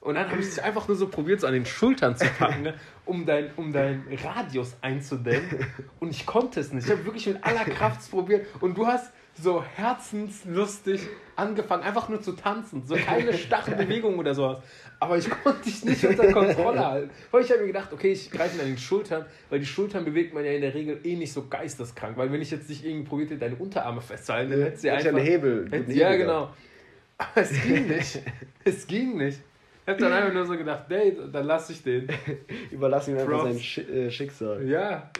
[0.00, 2.62] Und dann habe ich dich einfach nur so probiert, so an den Schultern zu packen,
[2.62, 5.64] ne, um dein, um deinen Radius einzudämmen.
[6.00, 6.86] Und ich konnte es nicht.
[6.86, 8.46] Ich habe wirklich mit aller Kraft probiert.
[8.60, 11.00] Und du hast so herzenslustig
[11.36, 12.84] angefangen, einfach nur zu tanzen.
[12.86, 14.58] So keine starren Bewegungen oder sowas.
[15.00, 17.10] Aber ich konnte dich nicht unter Kontrolle halten.
[17.30, 20.34] Weil ich habe mir gedacht, okay, ich greife an den Schultern, weil die Schultern bewegt
[20.34, 22.16] man ja in der Regel eh nicht so geisteskrank.
[22.16, 25.00] Weil wenn ich jetzt nicht irgendwie probiert hätte, deine Unterarme festzuhalten, dann hätte sie Hätte
[25.00, 25.20] ich einfach...
[25.20, 25.64] einen Hebel.
[25.66, 26.50] Hätte, guten ja, Hebel genau.
[27.18, 28.22] Aber es ging nicht.
[28.64, 29.40] es ging nicht.
[29.84, 32.06] Ich habe dann einfach nur so gedacht, nee, dann lasse ich den.
[32.06, 32.22] gehabt.
[32.70, 33.44] Überlassen ihm einfach Props.
[33.44, 34.64] sein Schi äh, Schicksal.
[34.68, 35.10] Ja.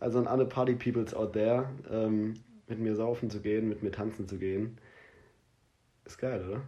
[0.00, 2.34] Also an alle Party Peoples out there, ähm,
[2.68, 4.78] mit mir saufen zu gehen, mit mir tanzen zu gehen.
[6.04, 6.62] Ist geil, oder?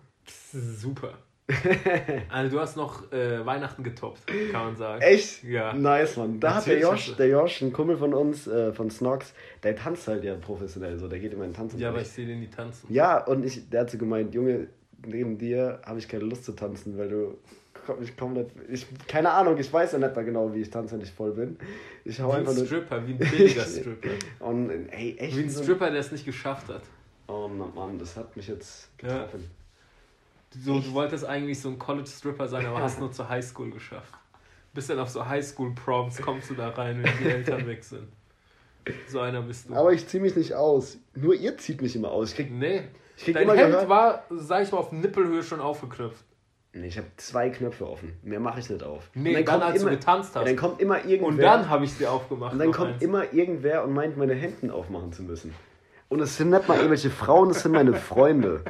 [0.52, 1.14] Super.
[2.28, 5.00] Also du hast noch äh, Weihnachten getoppt, kann man sagen.
[5.00, 5.42] Echt?
[5.44, 5.72] Ja.
[5.72, 6.40] Nice, Mann.
[6.40, 9.32] Da hat der Natürlich Josh, der Josh, ein Kumpel von uns, äh, von Snox,
[9.62, 11.78] der tanzt halt ja professionell so, der geht immer in den Tanzen.
[11.78, 12.92] Ja, aber ich sehe den nie tanzen.
[12.92, 14.68] Ja, und ich, der hat so gemeint, Junge,
[15.06, 17.38] neben dir habe ich keine Lust zu tanzen, weil du
[18.02, 21.00] ich komplett, ich, keine Ahnung, ich weiß ja nicht mal genau, wie ich tanze, wenn
[21.02, 21.58] ich voll bin.
[22.04, 24.08] Ich hau Wie ein einfach nur, Stripper, wie ein billiger Stripper.
[24.40, 26.82] und ey, echt Wie ein so- Stripper, der es nicht geschafft hat.
[27.26, 29.08] Oh Mann, das hat mich jetzt Ja.
[29.24, 29.50] getroffen.
[30.64, 34.14] So, du wolltest eigentlich so ein College-Stripper sein, aber hast nur zur Highschool geschafft.
[34.72, 38.08] Bist dann auf so Highschool-Proms, kommst du da rein, wenn die Eltern weg sind.
[39.08, 39.74] So einer bist du.
[39.74, 40.96] Aber ich zieh mich nicht aus.
[41.14, 42.30] Nur ihr zieht mich immer aus.
[42.30, 42.84] Ich krieg, nee,
[43.18, 43.88] ich krieg dein immer Hemd gehört.
[43.90, 46.24] war, sag ich mal, auf Nippelhöhe schon aufgeknöpft.
[46.74, 48.18] Nee, ich habe zwei Knöpfe offen.
[48.22, 49.10] Mehr mache ich nicht auf.
[49.14, 50.46] Nee, Und dann, kommt als immer, du getanzt hast.
[50.46, 51.28] dann kommt immer irgendwer.
[51.28, 52.52] Und dann habe ich sie aufgemacht.
[52.52, 53.02] Und dann kommt eins.
[53.02, 55.54] immer irgendwer und meint, meine Hemden aufmachen zu müssen.
[56.08, 58.64] Und es sind nicht mal irgendwelche Frauen, es sind meine Freunde.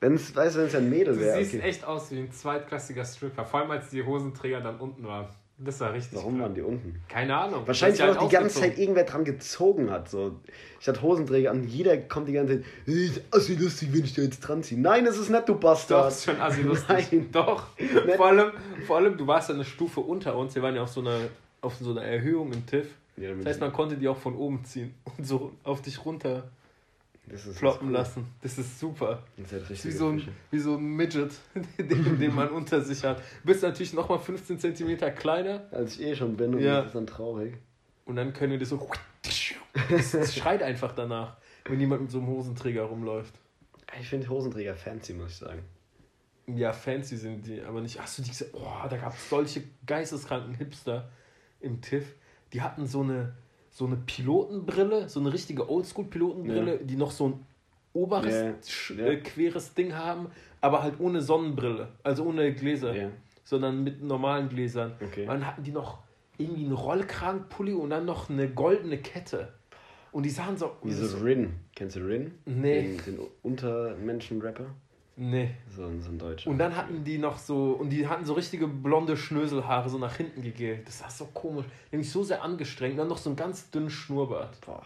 [0.00, 1.38] Wenn es, weißt du, wenn es ein Mädel Du wäre.
[1.38, 1.68] siehst Okay.
[1.68, 3.44] echt aus wie ein zweitklassiger Stripper.
[3.44, 5.28] Vor allem, als die Hosenträger dann unten waren.
[5.58, 6.18] Das war richtig.
[6.18, 7.00] Warum waren die unten?
[7.08, 7.66] Keine Ahnung.
[7.66, 8.60] Wahrscheinlich, Das weil auch die ganze.
[8.60, 10.10] Zeit irgendwer dran gezogen hat.
[10.10, 10.36] So.
[10.80, 14.12] Ich hatte Hosenträger an, jeder kommt die ganze Zeit, "Hey, ist assi lustig, wenn ich
[14.14, 14.78] da jetzt dran ziehe.
[14.78, 16.12] Nein, das ist nicht, du Doch, Bastard.
[16.12, 17.08] ist schon assi lustig.
[17.10, 17.28] Nein.
[17.32, 17.68] Doch.
[18.16, 18.50] Vor allem,
[18.86, 20.54] vor allem, du warst ja eine Stufe unter uns.
[20.54, 21.18] Wir waren ja auf so einer,
[21.62, 22.88] auf so einer Erhöhung im TIFF.
[23.16, 26.34] Ja, Das heißt, man konnte die auch von oben ziehen und so auf dich runter
[26.34, 26.44] das
[27.58, 28.26] ploppen lassen.
[28.42, 29.22] Das ist super.
[29.36, 31.32] Das ist halt richtig wie so ein, wie so ein Midget,
[31.78, 33.22] den, den man unter sich hat.
[33.44, 36.78] Bist natürlich nochmal 15 cm kleiner Als ich eh schon bin und Ja.
[36.78, 37.56] das ist dann traurig.
[38.04, 38.88] und dann können wir das so.
[39.90, 41.36] Das, das schreit einfach danach,
[41.66, 43.34] wenn jemand mit so einem Hosenträger rumläuft.
[44.00, 45.62] Ich finde Hosenträger fancy, muss ich sagen.
[46.46, 48.00] Ja, fancy sind die, aber nicht.
[48.00, 48.50] Hast du die gesehen?
[48.52, 51.08] Oh, da gab es solche geisteskranken Hipster
[51.60, 52.06] im TIFF.
[52.52, 53.34] Die hatten so eine,
[53.76, 57.46] so eine Pilotenbrille, so eine richtige Oldschool-Pilotenbrille, die noch so ein
[57.92, 58.32] oberes,
[58.88, 59.06] Ja, ja.
[59.12, 60.28] Äh, queres Ding haben,
[60.62, 63.10] aber halt ohne Sonnenbrille, also ohne Gläser, Ja.
[63.44, 64.92] sondern mit normalen Gläsern.
[65.04, 65.22] Okay.
[65.24, 65.98] Und dann hatten die noch
[66.38, 69.52] irgendwie einen Rollkragenpulli und dann noch eine goldene Kette.
[70.10, 70.72] Und die sahen so.
[70.82, 71.52] Wie so Rin.
[71.74, 72.32] Kennst du Rin?
[72.46, 72.96] Nee.
[73.04, 74.68] Den, den Untermenschen-Rapper?
[75.18, 75.50] Nee.
[75.74, 76.50] So, ein- so ein Deutscher.
[76.50, 80.14] Und dann hatten die noch so, und die hatten so richtige blonde Schnöselhaare so nach
[80.16, 80.86] hinten gegelt.
[80.86, 81.64] Das war so komisch.
[81.90, 82.92] Mich so sehr angestrengt.
[82.92, 84.60] Und dann noch so ein ganz dünnes Schnurrbart.
[84.64, 84.82] Boah.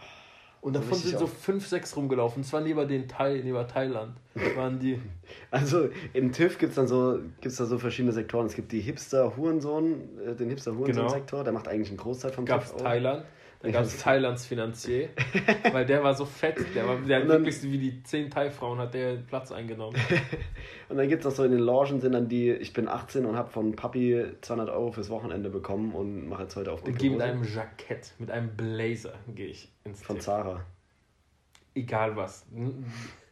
[0.61, 2.41] Und davon sind so auf- fünf, sechs rumgelaufen.
[2.41, 4.15] Und zwar neben, den Thai, neben Thailand
[4.55, 4.99] waren die.
[5.51, 8.45] Also im TÜV gibt es dann so, gibt's da so verschiedene Sektoren.
[8.45, 12.67] Es gibt die Hipster-Hurensohn, äh, den Hipster-Hurensohn-Sektor, der macht eigentlich einen Großteil vom Gab es
[12.69, 12.83] TÜV aus.
[12.83, 13.25] Thailand.
[13.63, 15.09] Dann gab es Thailands Finanzier.
[15.71, 16.57] weil der war so fett.
[16.75, 19.95] Der, war, der Und dann- wirklich wie die zehn Thai-Frauen hat der Platz eingenommen.
[20.89, 23.25] Und dann gibt es auch so in den Logen sind dann die, ich bin 18
[23.25, 26.87] und habe von Papi 200 Euro fürs Wochenende bekommen und mache jetzt heute auf Und
[26.87, 30.25] dicke gehe mit einem Jackett, mit einem Blazer gehe ich ins Von TIFF.
[30.25, 30.65] Zara.
[31.73, 32.45] Egal was.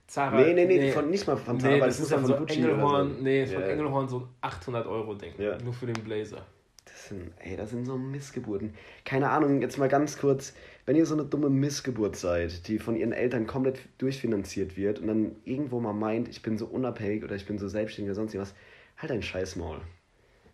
[0.08, 0.40] Zara.
[0.40, 2.18] Nee, nee, nee, Von, nicht mal von Zara, Nee, weil das das muss ist ja
[2.20, 3.22] von so Gucci Engelhorn, oder so.
[3.24, 3.68] nee, von Ja.
[3.68, 5.34] Engelhorn so ein 800 Euro Ding.
[5.38, 5.58] Ja.
[5.62, 6.46] Nur für den Blazer.
[6.92, 8.74] Das sind, ey, das sind so Missgeburten.
[9.06, 10.54] Keine Ahnung, jetzt mal ganz kurz,
[10.86, 15.08] wenn ihr so eine dumme Missgeburt seid, die von ihren Eltern komplett durchfinanziert wird und
[15.08, 18.38] dann irgendwo mal meint, ich bin so unabhängig oder ich bin so selbstständig oder sonst
[18.38, 18.54] was,
[18.98, 19.82] halt dein Scheißmaul.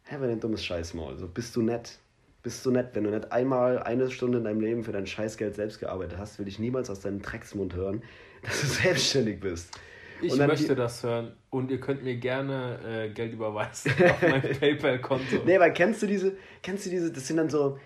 [0.10, 1.18] Halt mal dein dummes Scheißmaul.
[1.18, 1.98] So bist du nett.
[2.44, 2.90] Bist du nett.
[2.94, 6.38] Wenn du nicht einmal eine Stunde in deinem Leben für dein Scheißgeld selbst gearbeitet hast,
[6.38, 8.04] will ich niemals aus deinem Drecksmund hören,
[8.44, 9.80] dass du selbstständig bist.
[10.22, 14.42] Ich möchte die- das hören und ihr könnt mir gerne äh, Geld überweisen auf mein
[14.42, 15.44] PayPal-Konto.
[15.46, 17.78] Nee, aber kennst du diese, kennst du diese, das sind dann so,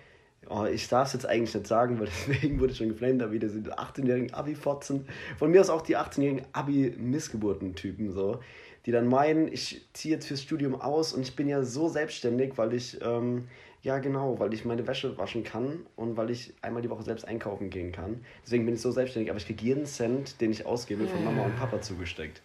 [0.48, 3.32] oh, ich darf es jetzt eigentlich nicht sagen, weil deswegen wurde ich schon geflamed, aber
[3.32, 5.06] wieder diese 18-jährigen Abi-Fotzen.
[5.38, 8.40] Von mir aus auch die 18-jährigen Abi-Missgeburten-Typen, so.
[8.86, 12.52] die dann meinen, ich ziehe jetzt fürs Studium aus und ich bin ja so selbstständig,
[12.56, 13.48] weil ich, ähm,
[13.82, 17.24] ja genau, weil ich meine Wäsche waschen kann und weil ich einmal die Woche selbst
[17.26, 18.24] einkaufen gehen kann.
[18.44, 21.44] Deswegen bin ich so selbstständig, aber ich kriege jeden Cent, den ich ausgebe, von Mama
[21.44, 22.42] und Papa zugesteckt.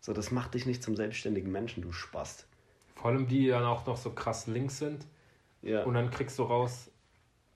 [0.00, 2.46] So, das macht dich nicht zum selbstständigen Menschen, du Spast.
[2.94, 5.06] Vor allem die dann auch noch so krass links sind.
[5.62, 5.84] Ja.
[5.84, 6.90] Und dann kriegst du raus,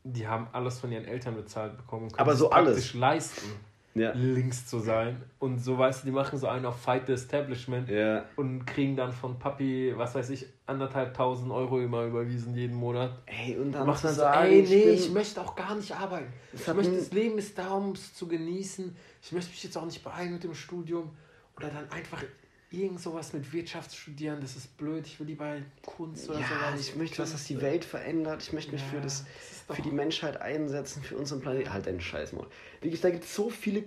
[0.04, 2.08] die haben alles von ihren Eltern bezahlt bekommen.
[2.08, 2.92] können Aber so alles.
[2.92, 3.46] leisten,
[3.94, 4.10] Ja.
[4.12, 5.22] links zu sein.
[5.38, 8.24] Und so weißt du, die machen so einen auf Fight the Establishment Ja.
[8.34, 13.12] und kriegen dann von Papi, was weiß ich, anderthalb tausend Euro immer überwiesen jeden Monat.
[13.26, 15.76] Ey, und dann Und zu dann so, ey, ich nee, bin- ich möchte auch gar
[15.76, 16.32] nicht arbeiten.
[16.52, 18.96] Ich möchte, ein- das Leben ist da, um es zu genießen.
[19.22, 21.10] Ich möchte mich jetzt auch nicht beeilen mit dem Studium.
[21.56, 22.22] Oder dann einfach
[22.74, 25.06] irgend sowas mit Wirtschaft studieren, das ist blöd.
[25.06, 26.80] Ich will lieber Kunst oder Ja, sowas.
[26.88, 28.42] ich möchte was, das die Welt verändert.
[28.42, 29.24] Ich möchte mich Ja, für, das,
[29.68, 31.72] das für die Menschheit einsetzen, für unseren Planeten.
[31.72, 32.46] Halt deinen Scheißmaul.
[32.80, 33.84] Wirklich, da gibt es so viele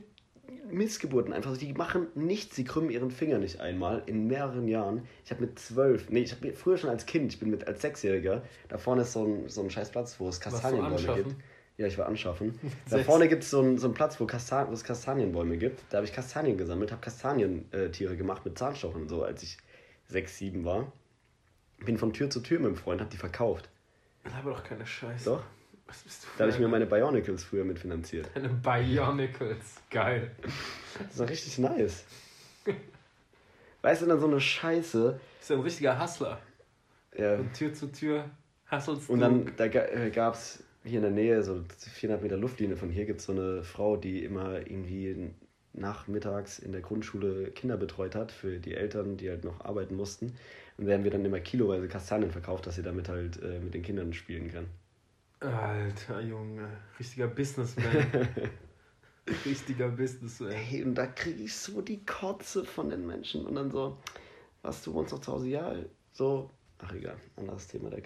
[0.69, 1.57] Missgeburten einfach.
[1.57, 5.07] Die machen nichts, sie krümmen ihren Finger nicht einmal in mehreren Jahren.
[5.25, 7.81] Ich habe mit zwölf, nee, ich habe früher schon als Kind, ich bin mit als
[7.81, 11.35] Sechsjähriger, da vorne ist so ein, so ein scheiß Platz, wo es Kastanienbäume gibt.
[11.77, 12.59] Ja, ich war anschaffen.
[12.89, 15.81] da vorne gibt es so einen so einen Platz, wo, Kastan wo es Kastanienbäume gibt.
[15.89, 19.57] Da habe ich Kastanien gesammelt, habe Kastanientiere gemacht mit Zahnstochern, so als ich
[20.07, 20.91] sechs, sieben war.
[21.85, 23.69] Bin von Tür zu Tür mit dem Freund, hab die verkauft.
[24.39, 25.25] Aber doch keine Scheiße.
[25.29, 25.43] Doch.
[25.85, 28.29] Was bist du Da habe ich mir eine- meine Bionicles früher mitfinanziert.
[28.35, 29.75] Eine Bionicles.
[29.89, 30.31] Geil.
[31.07, 32.03] Das war richtig nice.
[33.81, 35.19] Weißt du, dann so eine Scheiße.
[35.39, 36.39] Ist ja ein richtiger Hustler.
[37.17, 37.37] Ja.
[37.37, 38.25] Von Tür zu Tür
[38.69, 39.25] hustlest Und du.
[39.25, 39.67] dann da
[40.09, 43.33] gab es hier in der Nähe, so 400 Meter Luftlinie von hier, gibt es so
[43.33, 45.31] eine Frau, die immer irgendwie
[45.73, 50.33] nachmittags in der Grundschule Kinder betreut hat für die Eltern, die halt noch arbeiten mussten.
[50.77, 53.81] Und werden wir dann immer kiloweise Kastanien verkauft, dass sie damit halt äh, mit den
[53.81, 54.67] Kindern spielen kann.
[55.39, 56.67] Alter Junge.
[56.99, 57.85] Richtiger Businessman.
[59.45, 60.51] Richtiger Businessman.
[60.51, 63.45] Hey, und da kriege ich so die Kotze von den Menschen.
[63.45, 63.97] Und dann so,
[64.61, 65.49] was, du wohnst noch zu Hause?
[65.49, 65.75] Ja,
[66.11, 67.89] so, ach egal, anderes Thema.
[67.89, 67.97] Da,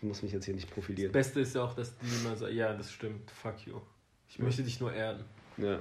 [0.00, 1.12] ich muss mich jetzt hier nicht Das profilieren.
[1.12, 3.80] Beste ist ja auch, dass die immer sagen, ja, das stimmt, fuck you.
[4.28, 5.24] Ich möchte dich nur erden.
[5.58, 5.78] Ja,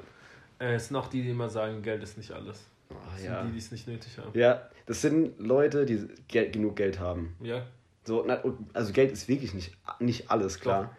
[0.60, 2.68] Äh, es sind auch die, die immer sagen, Geld ist nicht alles.
[2.90, 3.40] oh, Das ja.
[3.40, 4.38] sind die, die es nicht nötig haben.
[4.38, 7.36] ja, das sind Leute, die Geld, genug Geld haben.
[7.42, 7.66] Ja.
[8.04, 10.96] So, na, also Geld ist wirklich nicht, nicht alles, klar.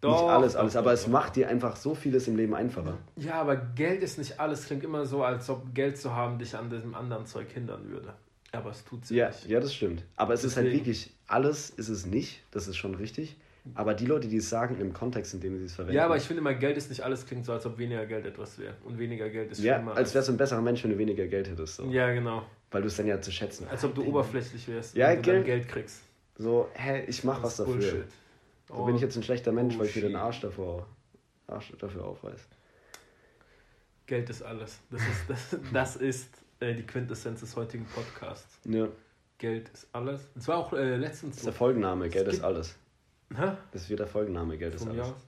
[0.00, 2.54] Doch, nicht alles, doch, alles, doch, aber es macht dir einfach so vieles im Leben
[2.54, 2.96] einfacher.
[3.16, 4.64] Ja, aber Geld ist nicht alles.
[4.66, 8.14] Klingt immer so, als ob Geld zu haben dich an diesem anderen Zeug hindern würde.
[8.52, 9.46] Aber es tut Ja, nicht.
[9.48, 10.04] ja, das stimmt.
[10.16, 13.36] Aber es ist halt Deswegen- wirklich, alles ist es nicht, das ist schon richtig.
[13.74, 15.96] Aber die Leute, die es sagen, im Kontext, in dem sie es verwenden.
[15.96, 17.26] Ja, aber ich finde immer, Geld ist nicht alles.
[17.26, 18.74] Klingt so, als ob weniger Geld etwas wäre.
[18.84, 19.94] Und weniger Geld ist Ja, schlimmer.
[19.94, 21.76] als wärst du ein besserer Mensch, wenn du weniger Geld hättest.
[21.76, 21.84] So.
[21.90, 22.46] Ja, genau.
[22.70, 25.22] Weil du es dann ja zu schätzen Als ob du oberflächlich wärst Ja, und du
[25.32, 26.00] dann Geld- Geld kriegst.
[26.38, 27.74] So, hä, ich mach was dafür.
[27.74, 28.04] Bullshit.
[28.68, 30.16] So bin ich jetzt ein schlechter Mensch, Oh, weil ich mir den.
[30.16, 30.86] Arsch dafür,
[31.46, 32.40] Arsch dafür aufreiß.
[34.06, 34.78] Geld ist alles.
[34.90, 36.28] Das ist, das, das ist
[36.60, 38.58] äh, die Quintessenz des heutigen Podcasts.
[38.64, 38.88] Ja,
[39.38, 40.28] Geld ist alles.
[40.34, 42.76] Das war auch äh, letztens das ist der Folgenname, Geld ist alles.
[43.34, 43.52] Hä?
[43.72, 45.06] Das ist wieder der Folgenname, Geld ist alles.
[45.06, 45.26] aus.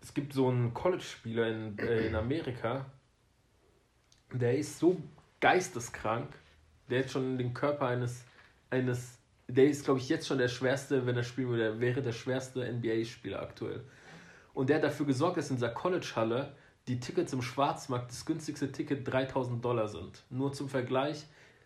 [0.00, 2.86] Es gibt so einen College-Spieler in, äh, in Amerika,
[4.32, 5.00] der ist so
[5.40, 6.28] geisteskrank,
[6.90, 8.22] der hat schon den Körper eines,
[8.70, 12.02] eines der ist, glaube ich, jetzt schon der schwerste, wenn er spielen würde, der wäre
[12.02, 13.82] der schwerste NBA-Spieler aktuell.
[14.54, 16.54] Und der hat dafür gesorgt, dass in dieser College-Halle
[16.88, 20.24] die Tickets im Schwarzmarkt das günstigste Ticket 3000 Dollar sind.
[20.30, 21.24] Nur zum Vergleich,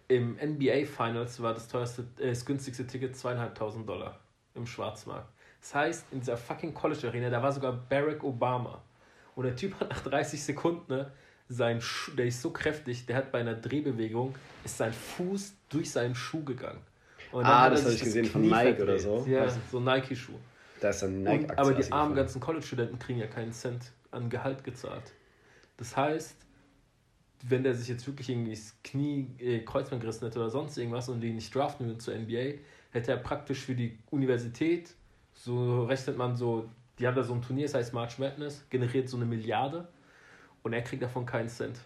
[0.08, 4.20] im NBA Finals war das teuerste, äh, das günstigste Ticket 2500 Dollar
[4.54, 5.28] im Schwarzmarkt.
[5.60, 8.82] Das heißt, in dieser fucking College Arena, da war sogar Barack Obama.
[9.34, 11.12] Und der Typ hat nach 30 Sekunden, ne,
[11.48, 15.90] sein Schuh, der ist so kräftig, der hat bei einer Drehbewegung, ist sein Fuß durch
[15.90, 16.80] seinen Schuh gegangen.
[17.32, 19.00] Ah, das hab sich ich gesehen, von Knie Nike oder verdreht.
[19.00, 19.26] so.
[19.26, 20.38] Ja, so Nike-Schuh.
[20.80, 24.30] Da ist dann Und, Nike-Aktie aber die armen ganzen College-Studenten kriegen ja keinen Cent an
[24.30, 25.12] Gehalt gezahlt.
[25.76, 26.36] Das heißt,
[27.42, 31.08] wenn der sich jetzt wirklich irgendwie das Knie, äh, Kreuzband gerissen hätte oder sonst irgendwas
[31.08, 32.58] und die nicht draften würde zur NBA,
[32.90, 34.94] hätte er praktisch für die Universität,
[35.34, 39.08] so rechnet man so, die haben da so ein Turnier, das heißt March Madness, generiert
[39.08, 39.86] so eine Milliarde
[40.62, 41.78] und er kriegt davon keinen Cent.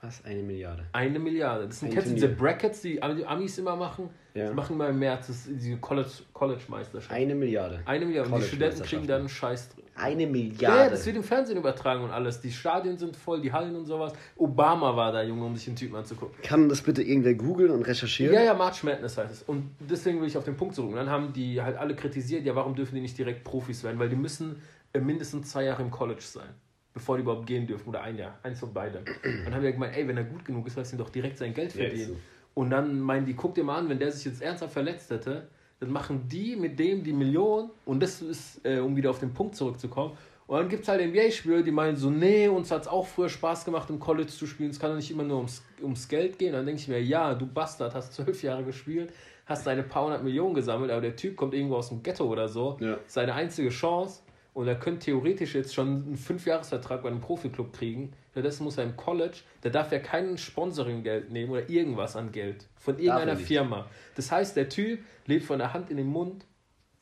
[0.00, 0.24] Was?
[0.24, 0.84] Eine Milliarde.
[0.92, 1.66] Eine Milliarde.
[1.66, 4.10] Das sind kennst diese Brackets, die die Amis immer machen?
[4.34, 4.48] Ja.
[4.50, 7.10] Die machen immer im März, diese College, College-Meisterschaft.
[7.10, 7.80] Eine Milliarde.
[7.86, 8.30] Eine Milliarde.
[8.30, 9.85] Und die Studenten kriegen dann einen Scheiß drin.
[9.96, 10.90] Eine Ja, Milliarde.
[10.90, 12.40] das wird im Fernsehen übertragen und alles.
[12.40, 14.12] Die Stadien sind voll, die Hallen und sowas.
[14.36, 16.36] Obama war da, Junge, um sich den Typen anzugucken.
[16.42, 18.34] Kann das bitte irgendwer googeln und recherchieren?
[18.34, 19.42] Ja, ja, March Madness heißt es.
[19.44, 20.90] Und deswegen will ich auf den Punkt zurück.
[20.90, 23.98] Und dann haben die halt alle kritisiert, ja, warum dürfen die nicht direkt Profis werden?
[23.98, 24.60] Weil die müssen
[24.92, 26.48] äh, mindestens zwei Jahre im College sein,
[26.92, 27.88] bevor die überhaupt gehen dürfen.
[27.88, 29.02] Oder ein Jahr, eins von beidem.
[29.44, 31.54] Dann haben wir gemeint, ey, wenn er gut genug ist, lass ihn doch direkt sein
[31.54, 32.08] Geld Ja, verdienen.
[32.08, 32.16] so.
[32.54, 35.48] Und dann meinen die, guck dir mal an, wenn der sich jetzt ernsthaft verletzt hätte,
[35.80, 39.32] dann machen die mit dem die Million, und das ist, äh, um wieder auf den
[39.32, 40.16] Punkt zurückzukommen,
[40.48, 43.28] Und dann gibt es halt NBA-Spieler, die meinen so, nee, uns hat es auch früher
[43.28, 44.70] Spaß gemacht, im College zu spielen.
[44.70, 46.52] Es kann doch nicht immer nur ums, ums Geld gehen.
[46.52, 49.12] Dann denke ich mir, ja, du Bastard, hast zwölf Jahre gespielt,
[49.44, 52.48] hast deine paar hundert Millionen gesammelt, aber der Typ kommt irgendwo aus dem Ghetto oder
[52.48, 52.76] so.
[52.80, 52.96] Ja.
[53.08, 54.22] Seine einzige Chance.
[54.54, 58.12] Und er könnte theoretisch jetzt schon einen Fünfjahresvertrag bei einem Profiklub kriegen.
[58.36, 62.66] Stattdessen muss er im College, da darf er kein Sponsoring-Geld nehmen oder irgendwas an Geld
[62.76, 63.34] von irgendeiner.
[63.34, 63.86] Firma.
[64.14, 66.44] Das heißt, der Typ lebt von der Hand in den Mund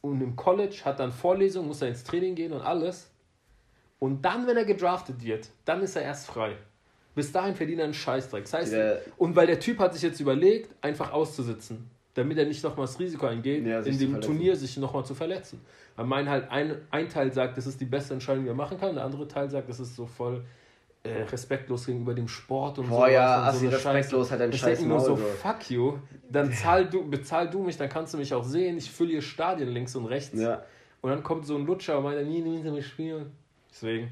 [0.00, 3.10] und im College hat dann Vorlesungen, muss er ins Training gehen und alles.
[3.98, 6.52] Und dann, wenn er gedraftet wird, dann ist er erst frei.
[7.16, 8.44] Bis dahin verdient er einen Scheißdreck.
[8.44, 8.92] Das heißt, Ja.
[9.16, 13.00] und weil der Typ hat sich jetzt überlegt, einfach auszusitzen, damit er nicht nochmal das
[13.00, 14.20] Risiko eingeht, Ja, in dem.
[14.20, 15.60] Turnier sich nochmal zu verletzen.
[15.96, 18.78] Weil mein halt ein, ein Teil sagt, das ist die beste Entscheidung, die er machen
[18.78, 20.44] kann, der andere Teil sagt, das ist so voll
[21.04, 24.50] äh, respektlos gegenüber dem Sport und Boah, sowas ja, und assi, eine respektlos, halt dein
[24.50, 25.22] Ich scheiß denke nur so, so.
[25.22, 25.98] fuck you,
[26.30, 29.22] dann zahl du, bezahl du mich, dann kannst du mich auch sehen, ich fülle hier
[29.22, 30.40] Stadien links und rechts.
[30.40, 30.64] Ja.
[31.02, 33.32] Und dann kommt so ein Lutscher und meint, nie, nie, nie spielen.
[33.70, 34.10] Deswegen.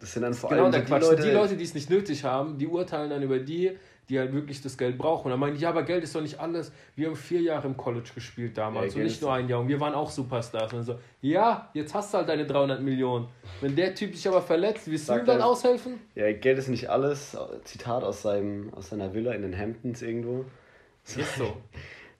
[0.00, 1.02] Das sind dann vor Genau allem so Quatsch.
[1.02, 3.72] die Leute, die Leute, die es nicht nötig haben, die urteilen dann über die,
[4.10, 5.26] die halt wirklich das Geld brauchen.
[5.26, 6.72] Und dann meinen die, ja, aber Geld ist doch nicht alles.
[6.94, 9.60] Wir haben vier Jahre im College gespielt damals Ja, und nicht nur ein Jahr.
[9.60, 10.74] Und wir waren auch Superstars.
[10.74, 13.28] Und so, ja, jetzt hast du halt deine 300 Millionen.
[13.62, 16.00] Wenn der Typ sich aber verletzt, willst du ihm dann aushelfen?
[16.14, 17.34] Ja, Geld ist nicht alles.
[17.64, 20.44] Zitat aus, seinem, aus seiner Villa in den Hamptons irgendwo.
[21.06, 21.56] Ist so.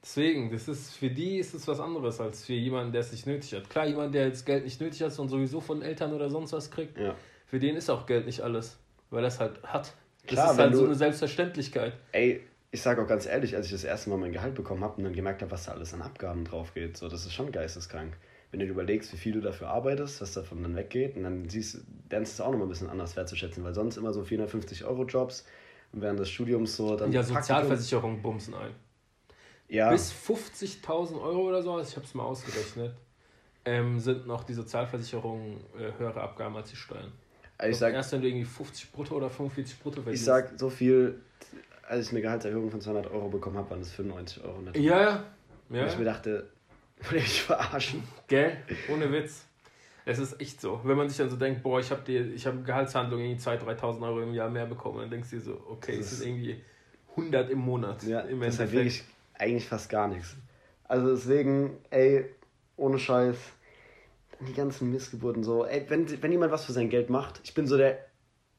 [0.02, 3.26] Deswegen, das ist, für die ist es was anderes als für jemanden, der es nicht
[3.26, 3.68] nötig hat.
[3.70, 6.70] Klar, jemand, der jetzt Geld nicht nötig hat und sowieso von Eltern oder sonst was
[6.70, 7.14] kriegt, Ja.
[7.46, 8.78] Für den ist auch Geld nicht alles.
[9.10, 9.94] Weil er es halt hat.
[10.26, 11.92] Das Klar, ist wenn halt so eine Selbstverständlichkeit.
[12.12, 12.40] Ey,
[12.70, 15.04] ich sag auch ganz ehrlich, als ich das erste Mal mein Gehalt bekommen habe und
[15.04, 18.16] dann gemerkt habe, was da alles an Abgaben drauf geht, so, das ist schon geisteskrank.
[18.50, 21.48] Wenn du dir überlegst, wie viel du dafür arbeitest, was davon dann weggeht, und dann
[21.48, 24.84] siehst, lernst du es auch nochmal ein bisschen anders wertzuschätzen, weil sonst immer so 450
[24.84, 25.46] Euro Jobs
[25.92, 27.12] und während des Studiums so dann.
[27.12, 28.72] Ja, Sozialversicherung bumsen ein.
[29.68, 32.94] Ja, Bis 50.000 Euro oder so, also ich habe es mal ausgerechnet,
[33.64, 37.12] ähm, sind noch die Sozialversicherungen äh, höhere Abgaben als die Steuern.
[37.64, 40.24] Also ich sag, Erst wenn du irgendwie 50 brutto oder 45 brutto ich verdienst.
[40.24, 41.20] sag so viel,
[41.86, 44.62] als ich eine Gehaltserhöhung von 200 Euro bekommen habe, waren das 95 Euro.
[44.74, 45.24] Ja, ja.
[45.68, 45.86] Und ja.
[45.86, 46.50] ich mir dachte,
[47.10, 48.02] will ich verarschen?
[48.28, 48.56] Gell?
[48.92, 49.44] Ohne Witz.
[50.06, 50.80] Es ist echt so.
[50.84, 54.02] Wenn man sich dann so denkt, boah, ich habe ich hab Gehaltshandlung irgendwie 2.000, 3.000
[54.02, 56.60] Euro im Jahr mehr bekommen, dann denkst du dir so, okay, Das das sind irgendwie
[57.10, 58.02] 100 im Monat.
[58.02, 59.02] Ja, im das ist halt wirklich
[59.38, 60.36] eigentlich fast gar nichts.
[60.86, 62.26] Also deswegen, ey,
[62.76, 63.38] ohne Scheiß,
[64.40, 67.66] die ganzen Missgeburten so, ey, wenn, wenn jemand was für sein Geld macht, ich bin
[67.66, 67.98] so der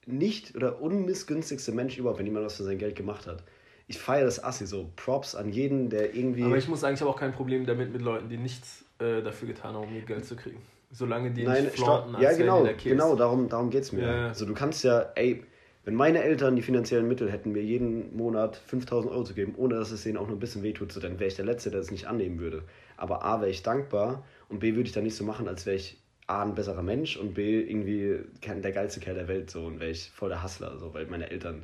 [0.05, 3.43] nicht oder unmissgünstigste Mensch überhaupt, wenn jemand was für sein Geld gemacht hat.
[3.87, 4.91] Ich feiere das Assi so.
[4.95, 6.43] Props an jeden, der irgendwie.
[6.43, 9.21] Aber ich muss sagen, ich habe auch kein Problem damit mit Leuten, die nichts äh,
[9.21, 10.59] dafür getan haben, um ihr Geld zu kriegen.
[10.91, 12.21] Solange die Nein, nicht flaunten, stopp.
[12.21, 12.91] Ja, genau, der Kids.
[12.91, 14.03] genau, darum, darum geht es mir.
[14.03, 14.27] Ja, ja.
[14.29, 15.43] Also du kannst ja, ey,
[15.83, 19.75] wenn meine Eltern die finanziellen Mittel hätten, mir jeden Monat 5000 Euro zu geben, ohne
[19.75, 21.79] dass es denen auch nur ein bisschen wehtut, so, dann wäre ich der Letzte, der
[21.79, 22.63] es nicht annehmen würde.
[22.97, 25.75] Aber A, wäre ich dankbar und B, würde ich dann nicht so machen, als wäre
[25.75, 29.79] ich A, ein besserer Mensch und B, irgendwie der geilste Kerl der Welt so und
[29.79, 31.63] wäre ich voll der Hustler, so, weil meine Eltern.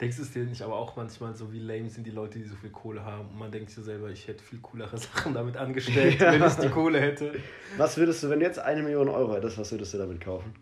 [0.00, 2.44] Denkst du es dir nicht aber auch manchmal so, wie lame sind die Leute, die
[2.44, 3.28] so viel Kohle haben?
[3.30, 6.32] Und man denkt sich selber, ich hätte viel coolere Sachen damit angestellt, Ja.
[6.32, 7.32] wenn ich die Kohle hätte.
[7.78, 10.52] Was würdest du, wenn du jetzt eine Million Euro hättest, was würdest du damit kaufen?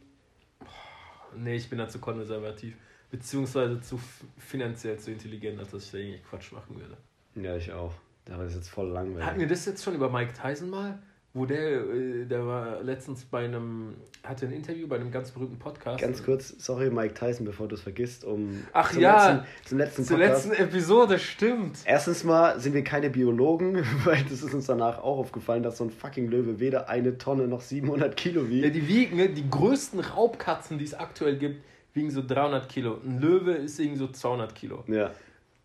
[1.37, 2.77] Nee, ich bin da zu konservativ.
[3.11, 3.99] Beziehungsweise zu
[4.39, 6.97] finanziell zu intelligent, als dass ich da irgendwie Quatsch machen würde.
[7.35, 7.93] Ja, ich auch.
[8.31, 9.39] Aber das ist jetzt voll Hatten langweilig.
[9.41, 11.01] wir das jetzt schon über Mike Tyson mal?
[11.37, 15.59] Wo der, äh, der war letztens bei einem, hatte ein Interview bei einem ganz berühmten
[15.59, 16.01] Podcast.
[16.01, 19.79] Ganz kurz, sorry Mike Tyson, bevor du es vergisst, um Ach zum ja, letzten, zum
[19.79, 20.47] letzten Zur Podcast.
[20.47, 21.79] letzten Episode, stimmt.
[21.85, 25.85] Erstens mal sind wir keine Biologen, weil das ist uns danach auch aufgefallen, dass so
[25.85, 28.77] ein fucking Löwe weder eine Tonne noch 700 Kilo Ja, wiegt.
[28.77, 31.65] die wiegen, ne, die größten Raubkatzen, die es aktuell gibt,
[31.95, 32.99] wiegen so 300 Kilo.
[33.05, 34.85] Ein Löwe ist irgendwie so 200 Kilo.
[34.87, 35.11] Ja.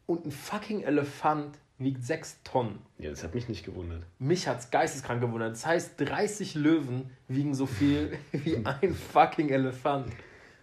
[0.07, 2.79] Und ein fucking Elefant wiegt 6 Tonnen.
[2.97, 4.03] ja, das hat mich nicht gewundert.
[4.19, 5.53] Mich hat's geisteskrank gewundert.
[5.53, 10.07] Das heißt, 30 Löwen wiegen so viel wie ein fucking Elefant.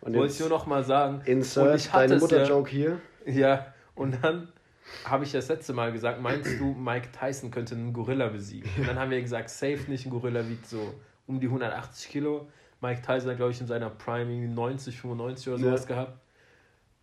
[0.02, 1.16] Und Wollte ich nur noch mal sagen.
[1.18, 3.00] Und insert ich hatte deine es ja- Mutter-Joke hier.
[3.26, 4.48] Ja, und dann
[5.04, 8.70] habe ich das letzte Mal gesagt, meinst du, Mike Tyson könnte einen Gorilla besiegen?
[8.78, 10.94] Und dann haben wir gesagt, safe nicht, ein Gorilla wiegt so
[11.26, 12.46] um die 180 Kilo.
[12.80, 15.86] Mike Tyson hat, glaube ich, in seiner Prime irgendwie 90, 95 oder sowas Ja.
[15.88, 16.18] gehabt.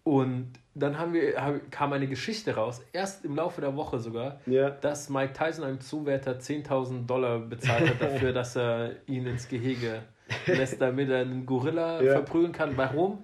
[0.04, 4.40] Und dann haben wir, hab, kam eine Geschichte raus, erst im Laufe der Woche sogar,
[4.46, 4.70] Ja.
[4.70, 10.02] dass Mike Tyson einem Zuwärter 10.000 Dollar bezahlt hat dafür, dass er ihn ins Gehege
[10.48, 12.14] lässt, damit er einen Gorilla Ja.
[12.14, 12.76] verprügeln kann.
[12.76, 13.24] Warum?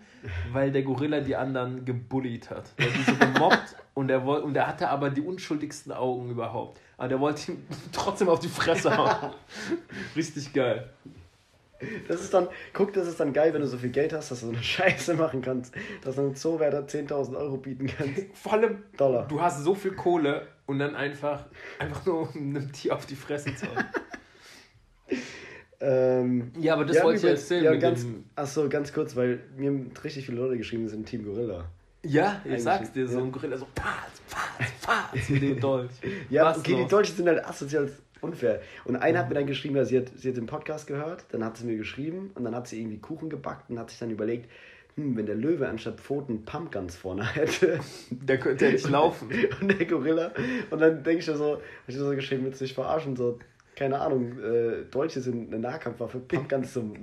[0.52, 2.78] Weil der Gorilla die anderen gebullied hat.
[2.78, 6.80] Der hat die so gemobbt und er, und er hatte aber die unschuldigsten Augen überhaupt.
[6.98, 9.34] Aber der wollte ihm trotzdem auf die Fresse hauen.
[10.16, 10.90] Richtig geil.
[12.08, 14.42] Das ist dann, guck, das ist dann geil, wenn du so viel Geld hast, dass
[14.42, 15.74] du so eine Scheiße machen kannst,
[16.04, 18.24] dass du einem Zoowärter 10.000 Euro bieten kannst.
[18.34, 19.28] Vor allem, Dollar.
[19.28, 21.46] du hast so viel Kohle und dann einfach,
[21.80, 23.86] einfach nur um einem Tier auf die Fresse zu hauen.
[25.82, 29.70] Ähm, Ja, aber das wollte ich erzählen Ja, ganz, dem- achso, ganz kurz, weil mir
[29.70, 31.66] haben richtig viele Leute geschrieben, die sind Team Gorilla.
[32.04, 33.26] Ja, ich sag's dir, so ja.
[33.26, 35.92] ein Gorilla so Patz, Patz, Patz mit dem Dolch.
[36.30, 36.88] Ja, Was okay, die noch?
[36.90, 37.90] Deutschen sind halt asozial
[38.22, 38.62] unfair.
[38.86, 41.44] Und einer hat mir dann geschrieben, ja, sie hat, sie hat den Podcast gehört, dann
[41.44, 44.12] hat sie mir geschrieben und dann hat sie irgendwie Kuchen gebackt und hat sich dann
[44.12, 44.50] überlegt,
[44.96, 49.30] hm, wenn der Löwe anstatt Pfoten Pumpguns vorne hätte Der könnte ja nicht laufen.
[49.62, 50.32] und der Gorilla.
[50.70, 53.16] Und dann denke ich mir so, hab ich so geschrieben, willst du dich verarschen?
[53.16, 53.40] So,
[53.76, 56.94] keine Ahnung, äh, Deutsche sind eine Nahkampfwaffe, Pumpguns zum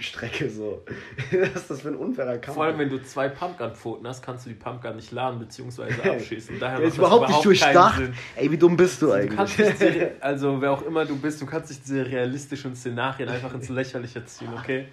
[0.00, 0.82] Mittelstrecke, so.
[1.30, 2.54] Was ist das für ein unfairer Kampf?
[2.54, 5.82] Vor allem, wenn du zwei Pumpgun-Pfoten hast, kannst du die Pumpgun nicht laden bzw.
[6.10, 6.58] abschießen.
[6.58, 8.02] Daher macht ist das überhaupt nicht durchdacht.
[8.34, 9.36] Ey, wie dumm bist du Du eigentlich?
[9.36, 13.52] kannst nicht also wer auch immer du bist, du kannst nicht diese realistischen Szenarien einfach
[13.52, 14.86] ins Lächerliche ziehen, okay?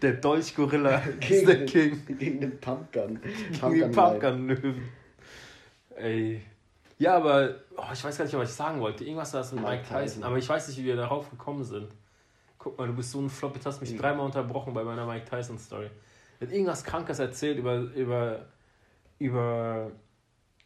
[0.00, 2.00] Der Dolch-Gorilla ist der King.
[2.06, 3.18] Gegen den Pumpgun.
[3.50, 4.88] Gegen den Pumpgun-Löwen.
[5.96, 6.42] Ey.
[6.98, 9.02] Ja, aber oh, ich weiß gar nicht, was ich sagen wollte.
[9.04, 10.22] Irgendwas war das mit Mike Tyson.
[10.22, 11.88] aber ich weiß nicht, wie wir darauf gekommen sind.
[12.58, 15.06] Guck mal, du bist so ein Flop, jetzt hast du mich dreimal unterbrochen bei meiner
[15.06, 15.90] Mike Tyson-Story.
[16.40, 18.46] Er hat irgendwas Krankes erzählt über, über,
[19.18, 19.90] über,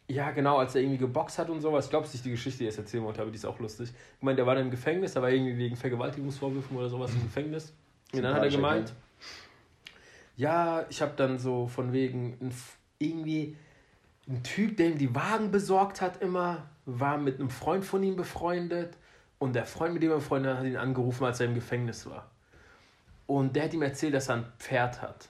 [0.07, 1.85] ja genau, als er irgendwie geboxt hat und sowas.
[1.85, 3.45] Ich glaube, es ist nicht die Geschichte, die ich jetzt erzählen wollte, aber die ist
[3.45, 3.89] auch lustig.
[4.17, 7.21] Ich meine, der war dann im Gefängnis, der war irgendwie wegen Vergewaltigungsvorwürfen oder sowas im
[7.23, 7.73] Gefängnis.
[8.11, 8.93] Und dann hat er gemeint,
[10.35, 12.37] ja, ich habe dann so von wegen
[12.99, 13.55] irgendwie
[14.27, 18.15] ein Typ, der ihm die Wagen besorgt hat, immer war mit einem Freund von ihm
[18.15, 18.97] befreundet
[19.43, 22.31] und der Freund, mit dem er war, hat ihn angerufen, als er im Gefängnis war.
[23.27, 25.27] Und der hat ihm erzählt, dass er ein Pferd hat.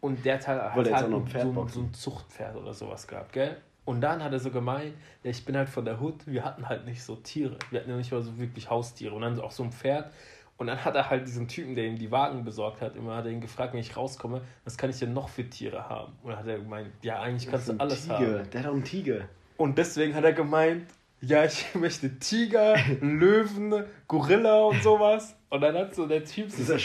[0.00, 1.74] Und der hat halt, Wollte hat halt ein so, Pferd ein, boxen.
[1.74, 3.56] so ein Zuchtpferd oder sowas gehabt, gell?
[3.84, 4.94] Und dann hat er so gemeint,
[5.24, 7.56] ja, ich bin halt von der Hut, wir hatten halt nicht so Tiere.
[7.70, 9.16] Wir hatten ja nicht mal so wirklich Haustiere.
[9.16, 10.12] Und dann auch so ein Pferd.
[10.56, 13.24] Und dann hat er halt diesen Typen, der ihm die Wagen besorgt hat, immer hat
[13.24, 16.12] er ihn gefragt, wenn ich rauskomme, was kann ich denn noch für Tiere haben?
[16.22, 18.14] Und dann hat er gemeint, ja, eigentlich kannst du alles Tiger.
[18.14, 18.50] haben.
[18.50, 19.28] Der hat auch einen Tiger.
[19.56, 20.86] Und deswegen hat er gemeint,
[21.22, 25.34] ja, ich möchte Tiger, Löwen, Gorilla und sowas.
[25.50, 26.82] Und dann hat so der Typ sich totgelacht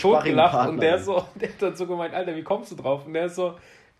[0.51, 0.69] Sparringpartner.
[0.69, 3.05] und der so, der hat dann so gemeint, Alter, wie kommst du drauf?
[3.05, 3.55] Und der so,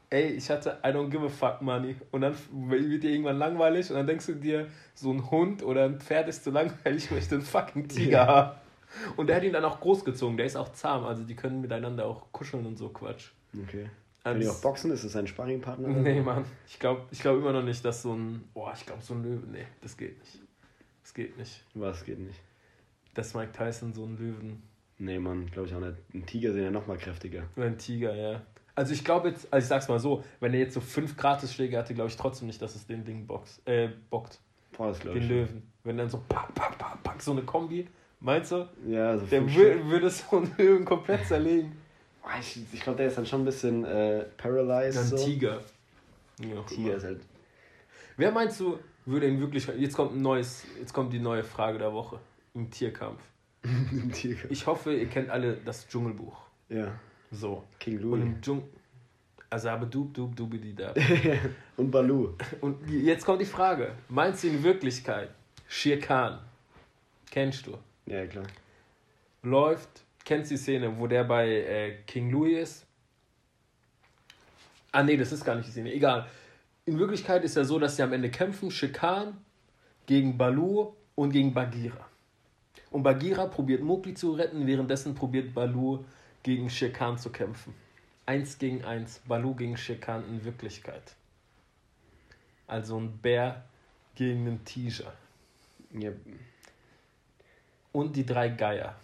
[0.09, 1.95] ey, ich hatte I don't give a fuck money.
[2.11, 5.85] Und dann wird dir irgendwann langweilig und dann denkst du dir, so ein Hund oder
[5.85, 8.27] ein Pferd ist zu langweilig, ich möchte einen fucking Tiger Ja.
[8.27, 8.51] haben.
[9.17, 12.05] Und der hat ihn dann auch großgezogen, der ist auch zahm, also die können miteinander
[12.05, 13.31] auch kuscheln und so Quatsch.
[13.67, 13.89] Okay.
[14.33, 14.91] Kann die auch boxen?
[14.91, 15.87] Ist das sein Sparringpartner?
[15.87, 16.45] Nee, Mann.
[16.67, 18.43] Ich glaube ich glaub immer noch nicht, dass so ein.
[18.53, 19.47] Boah, ich glaube, so ein Löwe.
[19.47, 20.39] Nee, das geht nicht.
[21.03, 21.63] Das geht nicht.
[21.73, 22.39] Was geht nicht?
[23.13, 24.61] Dass Mike Tyson so ein Löwen.
[24.99, 25.95] Nee, Mann, glaube ich auch nicht.
[26.13, 27.43] Ein Tiger sind ja noch mal kräftiger.
[27.55, 28.41] Oder ein Tiger, ja.
[28.75, 31.77] Also ich glaube jetzt, also ich sag's mal so, wenn er jetzt so fünf Gratisschläge
[31.77, 34.39] hatte, glaube ich trotzdem nicht, dass es den Ding boxt, äh, bockt.
[34.77, 35.29] Boah, das glaube Den ich.
[35.29, 35.71] Löwen.
[35.83, 37.87] Wenn dann so pack, pack, pack, pack, so eine Kombi,
[38.19, 38.67] meinst du?
[38.87, 41.71] Ja, so Der würde so einen Löwen komplett zerlegen.
[42.27, 44.99] Boah, Ich, ich glaube, der ist dann schon ein bisschen äh, paralyzed.
[44.99, 45.17] Ein so.
[45.17, 45.61] Tiger.
[46.39, 47.21] Ja, Tiger ist halt.
[48.17, 49.77] Wer meinst du, würde in Wirklichkeit.
[49.77, 52.19] Jetzt kommt ein neues, jetzt kommt die neue Frage der Woche.
[52.53, 53.21] Im Tierkampf.
[53.63, 54.49] ein Tiger.
[54.51, 56.37] Ich hoffe, ihr kennt alle das Dschungelbuch.
[56.69, 56.99] Ja.
[57.31, 57.63] So.
[57.79, 58.21] King Und Louis.
[58.23, 58.63] im Dschungel.
[59.49, 60.93] Asabe dub dub dubidi da.
[61.77, 62.33] Und Balu.
[62.61, 65.29] Und jetzt kommt die Frage: Meinst du in Wirklichkeit,
[65.69, 66.39] Shere Khan,
[67.31, 68.45] kennst du, Ja, klar.
[69.43, 72.85] läuft, kennst du die Szene, wo der bei äh, King Louis ist?
[74.91, 76.27] Ah, nee, das ist gar nicht die Szene, egal.
[76.85, 79.37] In Wirklichkeit ist ja so, dass sie am Ende kämpfen: Shere Khan
[80.05, 82.05] gegen Balu und gegen Bagheera.
[82.91, 86.03] Und Bagheera probiert Mowgli zu retten, währenddessen probiert Balu
[86.43, 87.73] gegen Shere Khan zu kämpfen.
[88.25, 91.15] Eins gegen eins, Balu gegen Shere Khan in Wirklichkeit.
[92.67, 93.63] Also ein Bär
[94.15, 95.13] gegen einen Tiger.
[95.93, 96.11] Ja.
[97.93, 98.95] Und die drei Geier.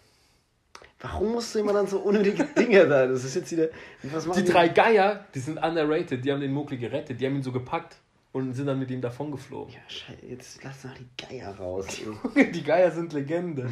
[1.03, 3.05] Warum musst du immer dann so unnötige Dinge da?
[3.05, 3.67] Das ist jetzt wieder.
[4.03, 7.35] Was machen Die drei Geier, die sind underrated, die haben den Mowgli gerettet, die haben
[7.35, 7.97] ihn so gepackt
[8.31, 9.73] und sind dann mit ihm davon geflogen.
[9.73, 11.85] Ja, scheiße, jetzt lass doch die Geier raus.
[12.35, 12.51] ey.
[12.51, 13.69] Die Geier sind Legende.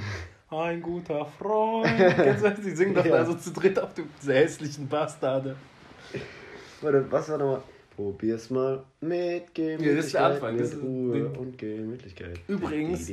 [0.50, 1.88] Ein guter Freund.
[1.98, 2.52] Kennst du?
[2.62, 3.18] Die singen doch Ja.
[3.20, 5.56] da so zu dritt auf dem hässlichen Bastarde.
[6.82, 7.62] Warte, was war nochmal?
[7.96, 9.98] Probier's mal mit Gemütlichkeit.
[9.98, 12.40] das ist der Anfang, Mit Ruhe und Gemütlichkeit.
[12.48, 13.08] Übrigens,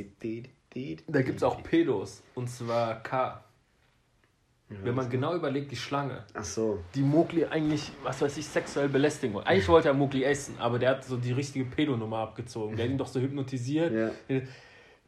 [1.07, 1.61] Da gibt es auch.
[1.63, 2.21] Pedos.
[2.35, 3.43] Und zwar K.
[4.69, 6.79] Ja, Wenn man genau überlegt, die Schlange, Ach so.
[6.93, 9.47] die Mowgli eigentlich, was weiß ich, sexuell belästigen wollte.
[9.49, 12.75] Eigentlich wollte er Mowgli essen, aber der hat so die richtige Pedonummer abgezogen.
[12.75, 13.91] Der hat ihn doch so hypnotisiert.
[14.29, 14.39] Ja.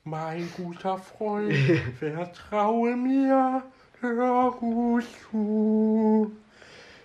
[0.03, 1.53] Mein guter Freund,
[1.99, 3.61] vertraue mir,
[3.99, 6.31] hör gut zu,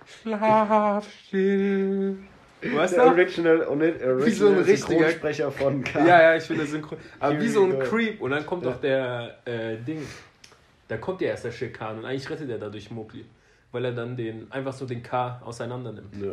[0.06, 2.16] schlaf still.
[2.62, 3.02] Weißt du?
[3.02, 5.98] Original, original Wie so ein richtiger- Synchronsprecher von K.
[6.06, 6.98] Ja, ja, ich finde synchron.
[7.20, 7.78] Aber wie so ein.
[7.80, 8.20] Creep.
[8.20, 8.70] Und dann kommt Ja.
[8.72, 10.00] doch der äh, Ding.
[10.88, 13.24] Da kommt ja erst der Schikan und eigentlich rettet er dadurch Mowgli.
[13.72, 16.14] Weil er dann den einfach so den K auseinander nimmt.
[16.22, 16.32] Ja.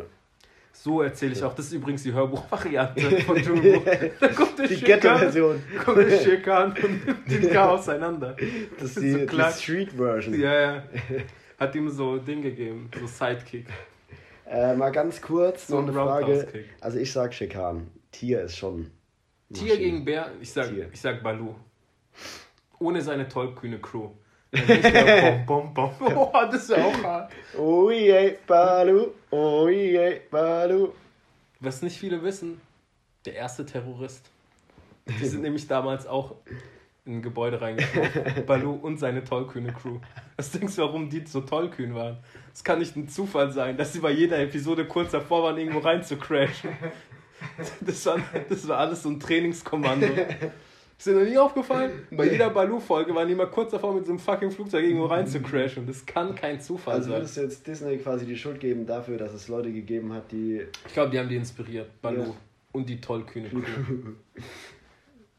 [0.72, 1.54] So erzähle ich auch.
[1.54, 3.84] Das ist übrigens die Hörbuchvariante von Dschungelbuch.
[4.18, 5.62] Da kommt der Die Ghetto-Version.
[5.84, 8.36] Kommt der Khan und nimmt den K auseinander.
[8.78, 9.52] Das ist So die, die klar.
[9.52, 10.40] Street-Version.
[10.40, 10.82] Ja, ja.
[11.58, 13.66] Hat ihm so Ding gegeben, so Sidekick.
[14.46, 16.64] Äh, mal ganz kurz So noch ein eine Frage.
[16.80, 17.88] Also ich sag Schekan.
[18.10, 18.90] Tier ist schon.
[19.52, 20.88] Tier gegen Bär, ich sag, Tier.
[20.92, 21.54] ich sag Balu.
[22.80, 24.10] Ohne seine tollkühne Crew.
[25.46, 26.16] Bom, bom, bom.
[26.16, 27.32] Oh, das ist ja auch hart.
[27.58, 29.08] Oh je, Balu.
[29.30, 30.90] Oh je, Balu.
[31.60, 32.60] Was nicht viele wissen,
[33.24, 34.30] der erste Terrorist.
[35.06, 36.36] Die sind nämlich damals auch
[37.04, 38.10] in ein Gebäude reingekommen.
[38.46, 39.98] Balu und seine tollkühne Crew.
[40.36, 42.18] Was denkst du, warum die so tollkühn waren?
[42.52, 45.80] Es kann nicht ein Zufall sein, dass sie bei jeder Episode kurz davor waren, irgendwo
[45.80, 46.70] rein zu crashen.
[47.82, 50.06] Das war, das war alles so ein Trainingskommando.
[51.04, 52.06] Ist dir noch nie aufgefallen?
[52.12, 55.26] Bei jeder Balu-Folge waren die immer kurz davor, mit so einem fucking Flugzeug irgendwo rein
[55.26, 55.86] zu crashen.
[55.86, 57.18] Das kann kein Zufall Also sein.
[57.18, 60.62] würdest du jetzt Disney quasi die Schuld geben dafür, dass es Leute gegeben hat, die.
[60.86, 62.34] Ich glaube, die haben die inspiriert, Balu Ja.
[62.72, 63.60] und die tollkühne Crew.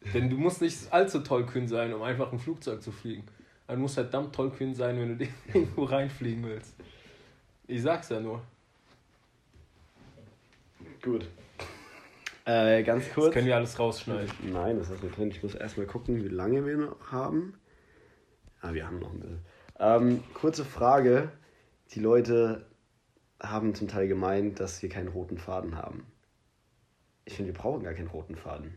[0.13, 3.24] Denn du musst nicht allzu tollkühn sein, um einfach ein Flugzeug zu fliegen.
[3.68, 6.76] Du musst halt verdammt tollkühn sein, wenn du irgendwo reinfliegen willst.
[7.66, 8.39] Ich sag's ja nur.
[11.01, 11.26] Gut.
[12.46, 13.34] Äh, ganz Das kurz.
[13.34, 14.30] können wir alles rausschneiden.
[14.54, 15.30] Nein, das ist nicht drin.
[15.32, 17.56] Ich muss erstmal gucken, wie lange wir noch haben.
[18.62, 19.39] Ah, wir haben noch ein bisschen.
[19.80, 21.32] Ähm, kurze Frage.
[21.91, 22.66] Die Leute
[23.41, 26.06] haben zum Teil gemeint, dass wir keinen roten Faden haben.
[27.26, 28.74] Ich finde, wir brauchen gar keinen roten Faden.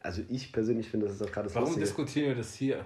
[0.00, 1.86] Also ich persönlich finde, das ist auch gerade das Warum Lustige.
[1.86, 2.84] diskutieren wir das hier?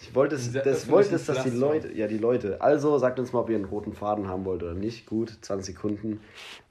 [0.00, 1.50] Ich wollte es, Dieser das wollte es, dass die.
[1.50, 2.60] Leute, ja die Leute.
[2.60, 5.06] Also sagt uns mal, ob ihr einen roten Faden haben wollt oder nicht.
[5.06, 6.20] Gut, 20 Sekunden.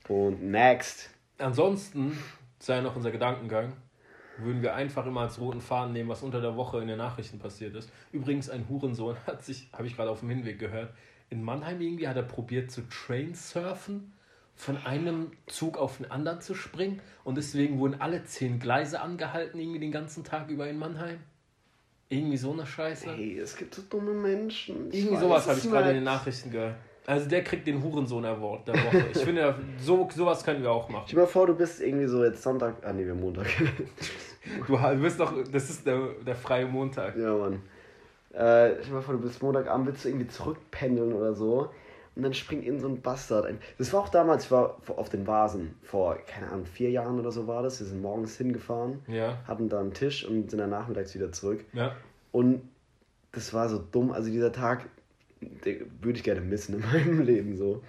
[0.08, 1.10] Und next.
[1.40, 2.18] Ansonsten
[2.66, 3.74] sei noch unser Gedankengang.
[4.38, 7.40] Würden wir einfach immer als roten Faden nehmen, was unter der Woche in den Nachrichten
[7.40, 7.90] passiert ist.
[8.12, 10.94] Übrigens, ein Hurensohn hat sich, habe ich gerade auf dem Hinweg gehört,
[11.30, 14.14] in Mannheim irgendwie hat er probiert zu Trainsurfen,
[14.54, 17.02] von einem Zug auf den anderen zu springen.
[17.24, 21.20] Und deswegen wurden alle zehn Gleise angehalten, irgendwie den ganzen Tag über in Mannheim.
[22.10, 23.10] Irgendwie so eine Scheiße.
[23.10, 24.92] Hey, es gibt so dumme Menschen.
[24.92, 26.04] Ich Irgendwie sowas habe ich gerade in den.
[26.04, 26.76] Nachrichten gehört.
[27.08, 29.06] Also der kriegt den Hurensohn-Award der Woche.
[29.14, 31.04] Ich finde, so, sowas können wir auch machen.
[31.06, 32.76] Stell dir mal vor, du bist irgendwie so jetzt Sonntag.
[32.84, 33.48] Ah, nee, wir haben Montag.
[34.68, 37.16] Du bist doch, das ist der, der freie Montag.
[37.18, 37.62] ja, Mann.
[38.34, 41.70] Äh, stell dir mal vor, du bist Montagabend, willst du irgendwie zurückpendeln oder so.
[42.16, 43.60] Und dann springt in so ein Bastard ein.
[43.78, 45.76] Das war auch damals, ich war auf den Vasen.
[45.84, 47.80] Vor, keine Ahnung, vier Jahren oder so war das.
[47.80, 51.66] Wir sind morgens hingefahren, Ja, hatten da einen Tisch und sind dann nachmittags wieder zurück.
[51.74, 51.92] ja.
[52.32, 52.62] Und
[53.32, 54.12] das war so dumm.
[54.12, 54.88] Also dieser Tag,
[56.02, 57.84] würde ich gerne missen in meinem Leben so.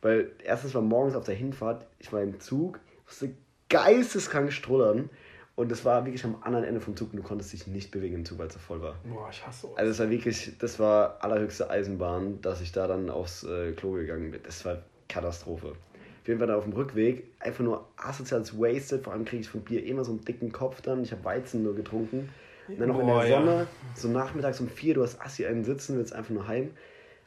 [0.00, 3.34] Weil erstens war morgens auf der Hinfahrt, ich war im Zug, musste
[3.68, 5.10] geisteskrank strullern.
[5.56, 8.14] Und es war wirklich am anderen Ende vom Zug und du konntest dich nicht bewegen
[8.14, 8.94] im Zug, weil es so voll war.
[9.02, 9.76] Boah, ich hasse sowas.
[9.76, 13.94] Also es war wirklich, das war allerhöchste Eisenbahn, dass ich da dann aufs äh, Klo
[13.94, 14.40] gegangen bin.
[14.44, 15.70] Das war Katastrophe.
[15.70, 19.48] Auf jeden Fall dann auf dem Rückweg, einfach nur asoziales Wasted, vor allem kriege ich
[19.48, 21.02] von Bier immer so einen dicken Kopf dann.
[21.02, 22.28] Ich habe Weizen nur getrunken.
[22.68, 23.38] Und dann noch in Boah, der ja.
[23.40, 26.70] Sonne, so nachmittags um vier, du hast Assi einen sitzen, willst einfach nur heim.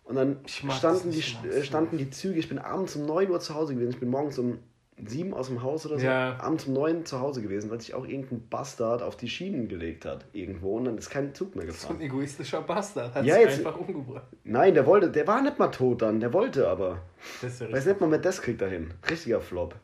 [0.04, 3.56] Und dann standen die, äh, standen die Züge, ich bin abends um 9 Uhr zu
[3.56, 4.60] Hause gewesen, ich bin morgens um
[5.04, 6.38] 7 aus dem Haus oder so, Ja.
[6.40, 10.06] abends um 9 zu Hause gewesen, weil sich auch irgendein Bastard auf die Schienen gelegt
[10.06, 11.96] hat irgendwo und dann ist kein Zug mehr so gefahren.
[11.96, 13.16] ein egoistischer Bastard.
[13.16, 14.28] Hat Ja, sich jetzt- einfach umgebracht.
[14.44, 17.02] Nein, der wollte, der war nicht mal tot dann, der wollte aber.
[17.42, 18.94] Das ist ja Weiß nicht mal, mit das kriegt er hin.
[19.10, 19.76] Richtiger Flop.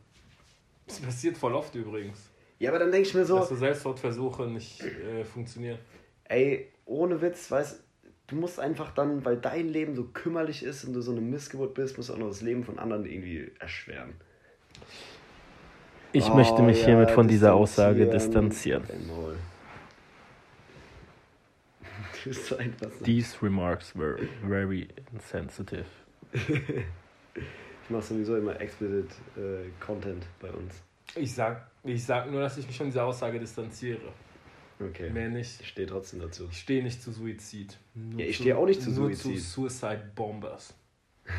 [0.87, 2.29] Das passiert voll oft übrigens.
[2.59, 5.77] Ja, aber dann denke ich mir so, Dass so Selbstmordversuche nicht äh, funktionieren.
[6.25, 7.83] ey, ohne Witz, weißt
[8.27, 11.73] du musst einfach dann, weil dein Leben so kümmerlich ist und du so eine Missgeburt
[11.73, 14.15] bist, musst du auch noch das Leben von anderen irgendwie erschweren.
[16.11, 18.83] Ich Oh, möchte mich ja, hiermit von dieser Aussage distanzieren.
[23.03, 25.85] These remarks were very insensitive.
[27.83, 30.83] Ich mache sowieso immer explicit äh, Content bei uns.
[31.15, 34.13] Ich sag, ich sag nur, dass ich mich von dieser Aussage distanziere.
[34.79, 35.09] Okay.
[35.09, 35.61] Mehr nicht.
[35.61, 36.47] Ich stehe trotzdem dazu.
[36.51, 37.77] Ich stehe nicht zu Suizid.
[37.95, 39.41] Nur Ja, ich stehe auch nicht zu nur Suizid.
[39.41, 40.73] zu Suicide Bombers.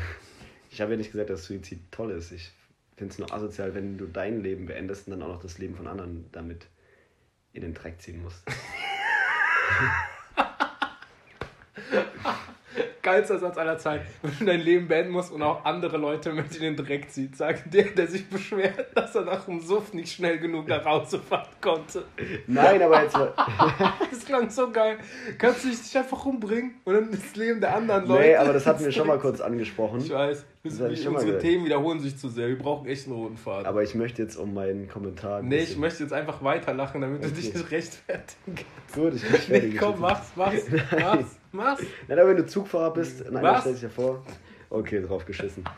[0.71, 2.31] Ich habe ja nicht gesagt, dass Suizid toll ist.
[2.31, 2.51] Ich
[2.95, 5.73] finde es nur asozial, wenn du dein Leben beendest und dann auch noch das Leben
[5.75, 6.67] von anderen damit
[7.53, 8.43] in den Dreck ziehen musst.
[13.01, 14.05] Geilster Satz aller Zeiten.
[14.21, 17.35] Wenn du dein Leben beenden musst und auch andere Leute mit in den Dreck zieht,
[17.35, 21.19] sagt der, der sich beschwert, dass er nach dem Suff nicht schnell genug nach Hause
[21.19, 22.03] fahren konnte.
[22.47, 23.17] Nein, aber jetzt.
[24.11, 24.97] Das klang so geil.
[25.37, 28.21] Kannst du dich einfach umbringen und dann das Leben der anderen Leute.
[28.21, 29.99] Nee, aber das hatten wir schon mal kurz angesprochen.
[29.99, 31.37] Ich weiß, Das unsere.
[31.39, 32.49] Themen wiederholen sich zu sehr.
[32.49, 33.65] Wir brauchen echt einen roten Faden.
[33.65, 35.41] Aber ich möchte jetzt um meinen Kommentar.
[35.41, 37.35] nee, ich möchte jetzt einfach weiterlachen, damit du Okay.
[37.35, 38.93] dich nicht rechtfertigen kannst.
[38.93, 41.83] Gut, ich bin Nee, komm, mach's, mach's, mach's, mach's.
[42.09, 43.61] Nein, aber wenn du Zugfahrer bist, nein, Was?
[43.61, 44.23] stell dich ja vor.
[44.69, 45.63] Okay, drauf geschissen.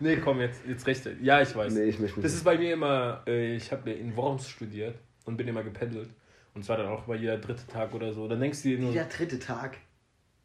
[0.00, 1.08] Nee, komm, jetzt, jetzt recht.
[1.22, 1.72] Ja, ich weiß.
[1.72, 2.38] Nee, ich möchte Das nicht.
[2.38, 6.10] ist bei mir immer, äh, ich habe in Worms studiert und bin immer gependelt.
[6.54, 8.28] Und zwar dann auch bei jeder dritte Tag oder so.
[8.28, 9.78] Dann denkst du dir nur, ja, Jeder dritte Tag.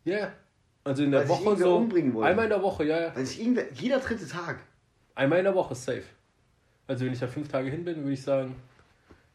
[0.06, 0.32] ja.
[0.84, 1.78] Also in der Weil Woche so.
[1.78, 2.30] umbringen wollte.
[2.30, 3.16] Einmal in der Woche, ja, ja.
[3.16, 4.60] Weil sich irgendwer, jeder dritte Tag.
[5.14, 6.04] Einmal in der Woche, safe.
[6.88, 8.56] Also wenn ich da fünf Tage hin bin, würde ich sagen,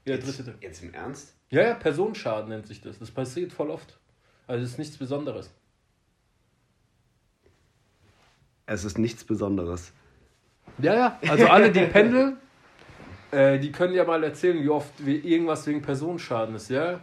[0.04, 0.54] jeder dritte Tag.
[0.60, 1.34] Jetzt im Ernst?
[1.50, 2.98] Ja, ja, Personenschaden nennt sich das.
[2.98, 3.98] Das passiert voll oft.
[4.46, 5.50] Also es ist nichts Besonderes.
[8.66, 9.92] Es ist nichts Besonderes.
[10.78, 11.18] Ja, ja.
[11.28, 12.36] Also alle, die pendeln,
[13.30, 17.00] äh, die können ja mal erzählen, wie oft irgendwas wegen Personenschaden ist, ja?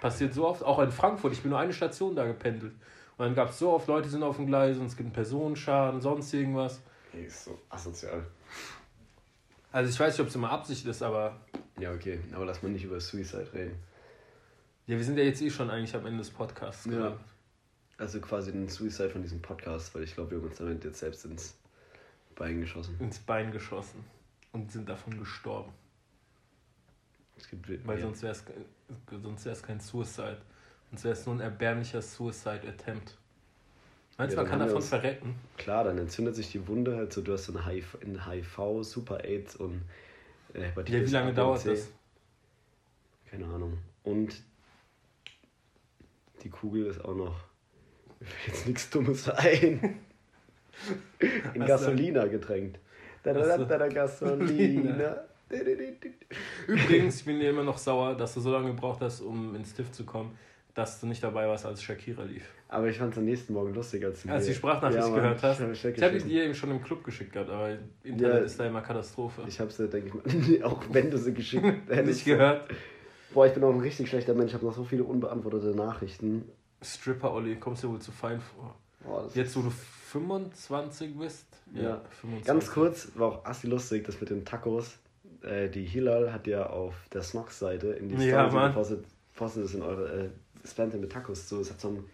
[0.00, 0.62] Passiert so oft.
[0.62, 1.32] Auch in Frankfurt.
[1.32, 2.72] Ich bin nur eine Station da gependelt.
[3.16, 5.06] Und dann gab es so oft Leute, die sind auf dem Gleis und es gibt
[5.06, 6.80] einen Personenschaden, sonst irgendwas.
[7.12, 8.26] Ey, ist so asozial.
[9.70, 11.40] Also ich weiß nicht, ob es immer Absicht ist, aber
[11.78, 12.20] Ja, okay.
[12.32, 13.78] Aber lass mal nicht über Suicide reden.
[14.86, 16.86] ja, wir sind ja jetzt eh schon eigentlich am Ende des Podcasts.
[16.86, 17.16] Ja.
[17.98, 20.98] Also quasi den Suicide von diesem Podcast, weil ich glaube, wir haben uns damit jetzt
[20.98, 21.56] selbst ins
[22.34, 22.96] Bein geschossen.
[22.98, 24.04] Ins Bein geschossen
[24.52, 25.72] und sind davon gestorben.
[27.36, 28.04] Es gibt Weil ja.
[28.04, 28.44] sonst wäre es
[29.22, 30.38] sonst wär's kein Suicide.
[30.94, 33.16] Sonst wäre es nur ein erbärmlicher Suicide Attempt.
[34.16, 35.34] Meinst du, Ja, man kann dann davon uns- verrecken?
[35.56, 38.84] Klar, dann entzündet sich die Wunde halt so, du hast so eine HIV, ein HIV
[38.84, 39.82] Super AIDS und
[40.54, 41.88] äh, Ja, Hepatitis wie lange dauert das?
[43.28, 43.76] Keine Ahnung.
[44.04, 44.40] Und
[46.44, 47.40] die Kugel ist auch noch.
[48.20, 49.98] Mir fällt jetzt nichts Dummes ein.
[51.54, 52.78] In Gasolina getränkt.
[53.24, 55.24] Da, da, da, da, Gasolina.
[56.68, 59.74] Übrigens, ich bin dir immer noch sauer, dass du so lange gebraucht hast, um ins
[59.74, 60.38] TIFF zu kommen,
[60.74, 62.44] dass du nicht dabei warst, als Shakira lief.
[62.68, 65.14] Aber ich fand es am nächsten Morgen lustig, als du Als du die Sprachnachricht Ja,
[65.14, 65.60] gehört hast.
[65.60, 67.70] Ich habe Ich habe die dir eben schon im Club geschickt gehabt, aber
[68.02, 68.38] Internet Ja.
[68.38, 69.42] ist da immer Katastrophe.
[69.46, 72.06] ich habe sie, denke ich mal, auch wenn du sie geschickt hättest.
[72.06, 72.68] nicht gehört.
[73.32, 74.50] Boah, ich bin auch ein richtig schlechter Mensch.
[74.50, 76.48] Ich habe noch so viele unbeantwortete Nachrichten.
[76.82, 78.74] Stripper Olli, kommst dir wohl zu fein vor.
[79.04, 81.46] Boah, Jetzt, wo du 25 bist?
[81.72, 82.00] Ja.
[82.20, 82.46] 25.
[82.46, 84.98] Ganz kurz, war auch assi lustig, das mit den Tacos.
[85.42, 88.70] Äh, die Hilal hat ja auf der Snox-Seite in die Ja, Story Mann.
[88.72, 89.04] gepostet,
[89.34, 90.28] postet es in eure äh,
[90.64, 91.60] Spamte mit Tacos zu.
[91.60, 92.04] Es hat so um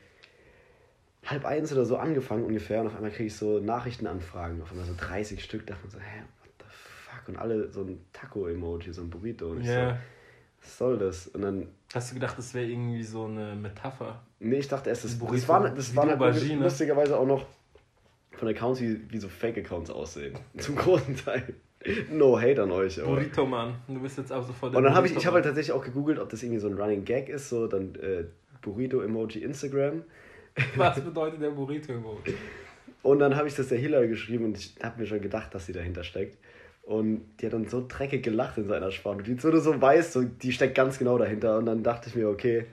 [1.26, 4.86] halb eins oder so angefangen ungefähr und auf einmal kriege ich so Nachrichtenanfragen, auf einmal
[4.86, 7.28] so 30 Stück, dachte mir so, hä, what the fuck?
[7.28, 9.50] Und alle so ein Taco-Emoji, so ein Burrito.
[9.50, 9.90] Und ich Ja.
[9.94, 9.96] so,
[10.62, 11.26] was soll das?
[11.28, 14.22] Und dann, Hast du gedacht, das wäre irgendwie so eine Metapher?
[14.38, 17.26] nee, ich dachte erst, das, Ein das Burrito, waren, das waren die halt lustigerweise auch
[17.26, 17.46] noch
[18.32, 20.38] von Accounts, wie, wie so Fake-Accounts aussehen.
[20.58, 21.54] Zum großen Teil.
[22.10, 23.14] No hate an euch, aber.
[23.14, 23.74] Burrito, Mann.
[23.88, 26.18] Du bist jetzt auch sofort Und dann habe ich, ich habe halt tatsächlich auch gegoogelt,
[26.18, 28.24] ob das irgendwie so ein Running Gag ist, so dann äh,
[28.60, 30.02] Burrito-Emoji Instagram.
[30.76, 32.34] Was bedeutet der Burrito-Emoji?
[33.02, 35.64] Und dann habe ich das der Hillary geschrieben und ich habe mir schon gedacht, dass
[35.64, 36.36] sie dahinter steckt.
[36.82, 39.22] Und die hat dann so dreckig gelacht in seiner Sprache.
[39.22, 41.56] Die so du so weißt, so, die steckt ganz genau dahinter.
[41.56, 42.66] Und dann dachte ich mir, okay,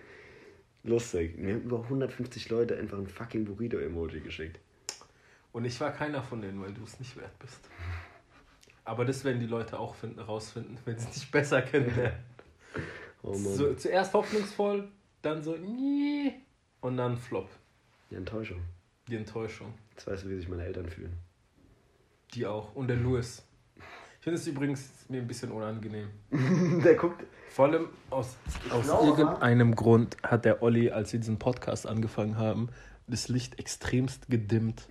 [0.83, 1.37] lustig.
[1.37, 4.59] Mir haben über 150 Leute einfach ein fucking Burrito-Emoji geschickt.
[5.53, 7.61] Und ich war keiner von denen, weil du es nicht wert bist.
[8.87, 12.17] Aber das werden die Leute auch finden, rausfinden, wenn sie dich besser kennenlernen.
[13.23, 14.87] Oh so, zuerst hoffnungsvoll,
[15.23, 16.35] dann so, nee,
[16.79, 17.49] und dann Flop.
[18.11, 18.61] Die Enttäuschung.
[19.09, 19.73] Die Enttäuschung.
[19.89, 21.17] Jetzt weißt du, wie sich meine Eltern fühlen.
[22.35, 22.73] Die auch.
[22.75, 23.43] Und der Louis.
[24.19, 26.09] Ich finde es übrigens mir ein bisschen unangenehm.
[26.83, 27.25] der guckt.
[27.49, 28.37] Vor allem aus,
[28.69, 32.69] aus glaube, irgendeinem Grund hat der Olli, als wir diesen Podcast angefangen haben,
[33.07, 34.87] das Licht extremst gedimmt.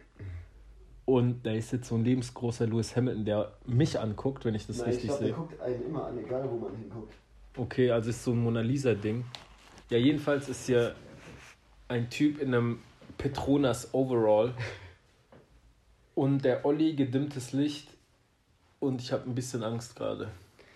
[1.06, 4.84] Und da ist jetzt so ein lebensgroßer Lewis Hamilton, der mich anguckt, wenn ich das
[4.84, 5.32] richtig sehe.
[5.32, 7.14] guckt einen immer an, egal wo man hinguckt.
[7.56, 9.24] Okay, also ist so ein Mona Lisa-Ding.
[9.88, 10.96] Ja, jedenfalls ist hier
[11.86, 12.80] ein Typ in einem
[13.18, 14.52] Petronas Overall
[16.16, 17.88] und der Olli gedimmtes Licht
[18.80, 20.28] und ich habe ein bisschen Angst gerade,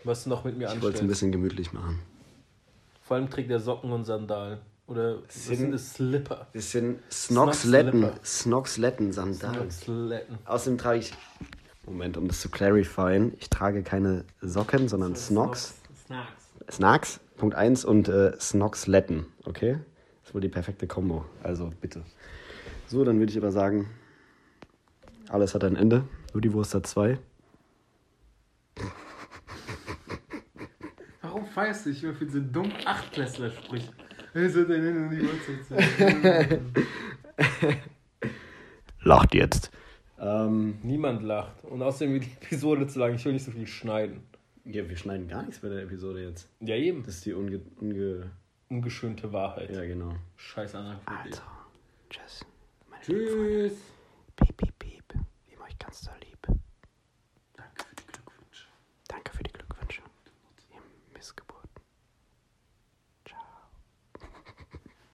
[0.04, 1.98] was du noch mit mir Ich wollte es ein bisschen gemütlich machen.
[3.02, 4.60] Vor allem trägt er Socken und Sandalen.
[4.90, 5.94] Oder was Sind- sind das?
[5.94, 6.48] Slipper.
[6.52, 8.00] Das sind Snoxletten.
[8.02, 8.24] Snoxlipper.
[8.26, 9.70] Snoxletten Sandalen.
[9.70, 10.38] Snoxletten.
[10.44, 11.12] Außerdem trage ich.
[11.86, 13.32] Moment, um das zu clarifyen.
[13.38, 15.76] Ich trage keine Socken, sondern Snox.
[16.06, 16.42] Snacks.
[16.72, 19.26] Snacks, Punkt 1 und äh, Snoxletten.
[19.44, 19.78] Okay?
[20.22, 21.24] Das ist wohl die perfekte Kombo.
[21.44, 22.02] Also bitte.
[22.88, 23.88] So, dann würde ich aber sagen,
[25.28, 26.02] alles hat ein Ende.
[26.32, 27.18] Nur die Wurst hat zwei.
[31.22, 33.92] Warum feierst du dich immer für diese dummen Achtklässler-Sprüche?
[34.34, 36.60] Es hat ein Ende und die Uhrzeit.
[39.02, 39.70] Lacht jetzt.
[40.18, 41.64] Ähm, Niemand lacht.
[41.64, 43.14] Und außerdem wird die Episode zu lang.
[43.14, 44.22] Ich will nicht so viel schneiden.
[44.66, 46.48] ja, wir schneiden gar nichts bei der Episode jetzt.
[46.60, 47.02] Ja, eben.
[47.04, 47.60] Das ist die unge...
[47.80, 48.30] unge
[48.68, 49.74] Ungeschönte Wahrheit.
[49.74, 50.14] ja, genau.
[50.36, 51.42] Scheiß Analphabet.
[52.08, 52.44] tschüss.
[53.02, 53.72] Tschüss.
[54.36, 55.04] Piep, piep, piep.
[55.48, 56.29] Wie euch ganz so lieb.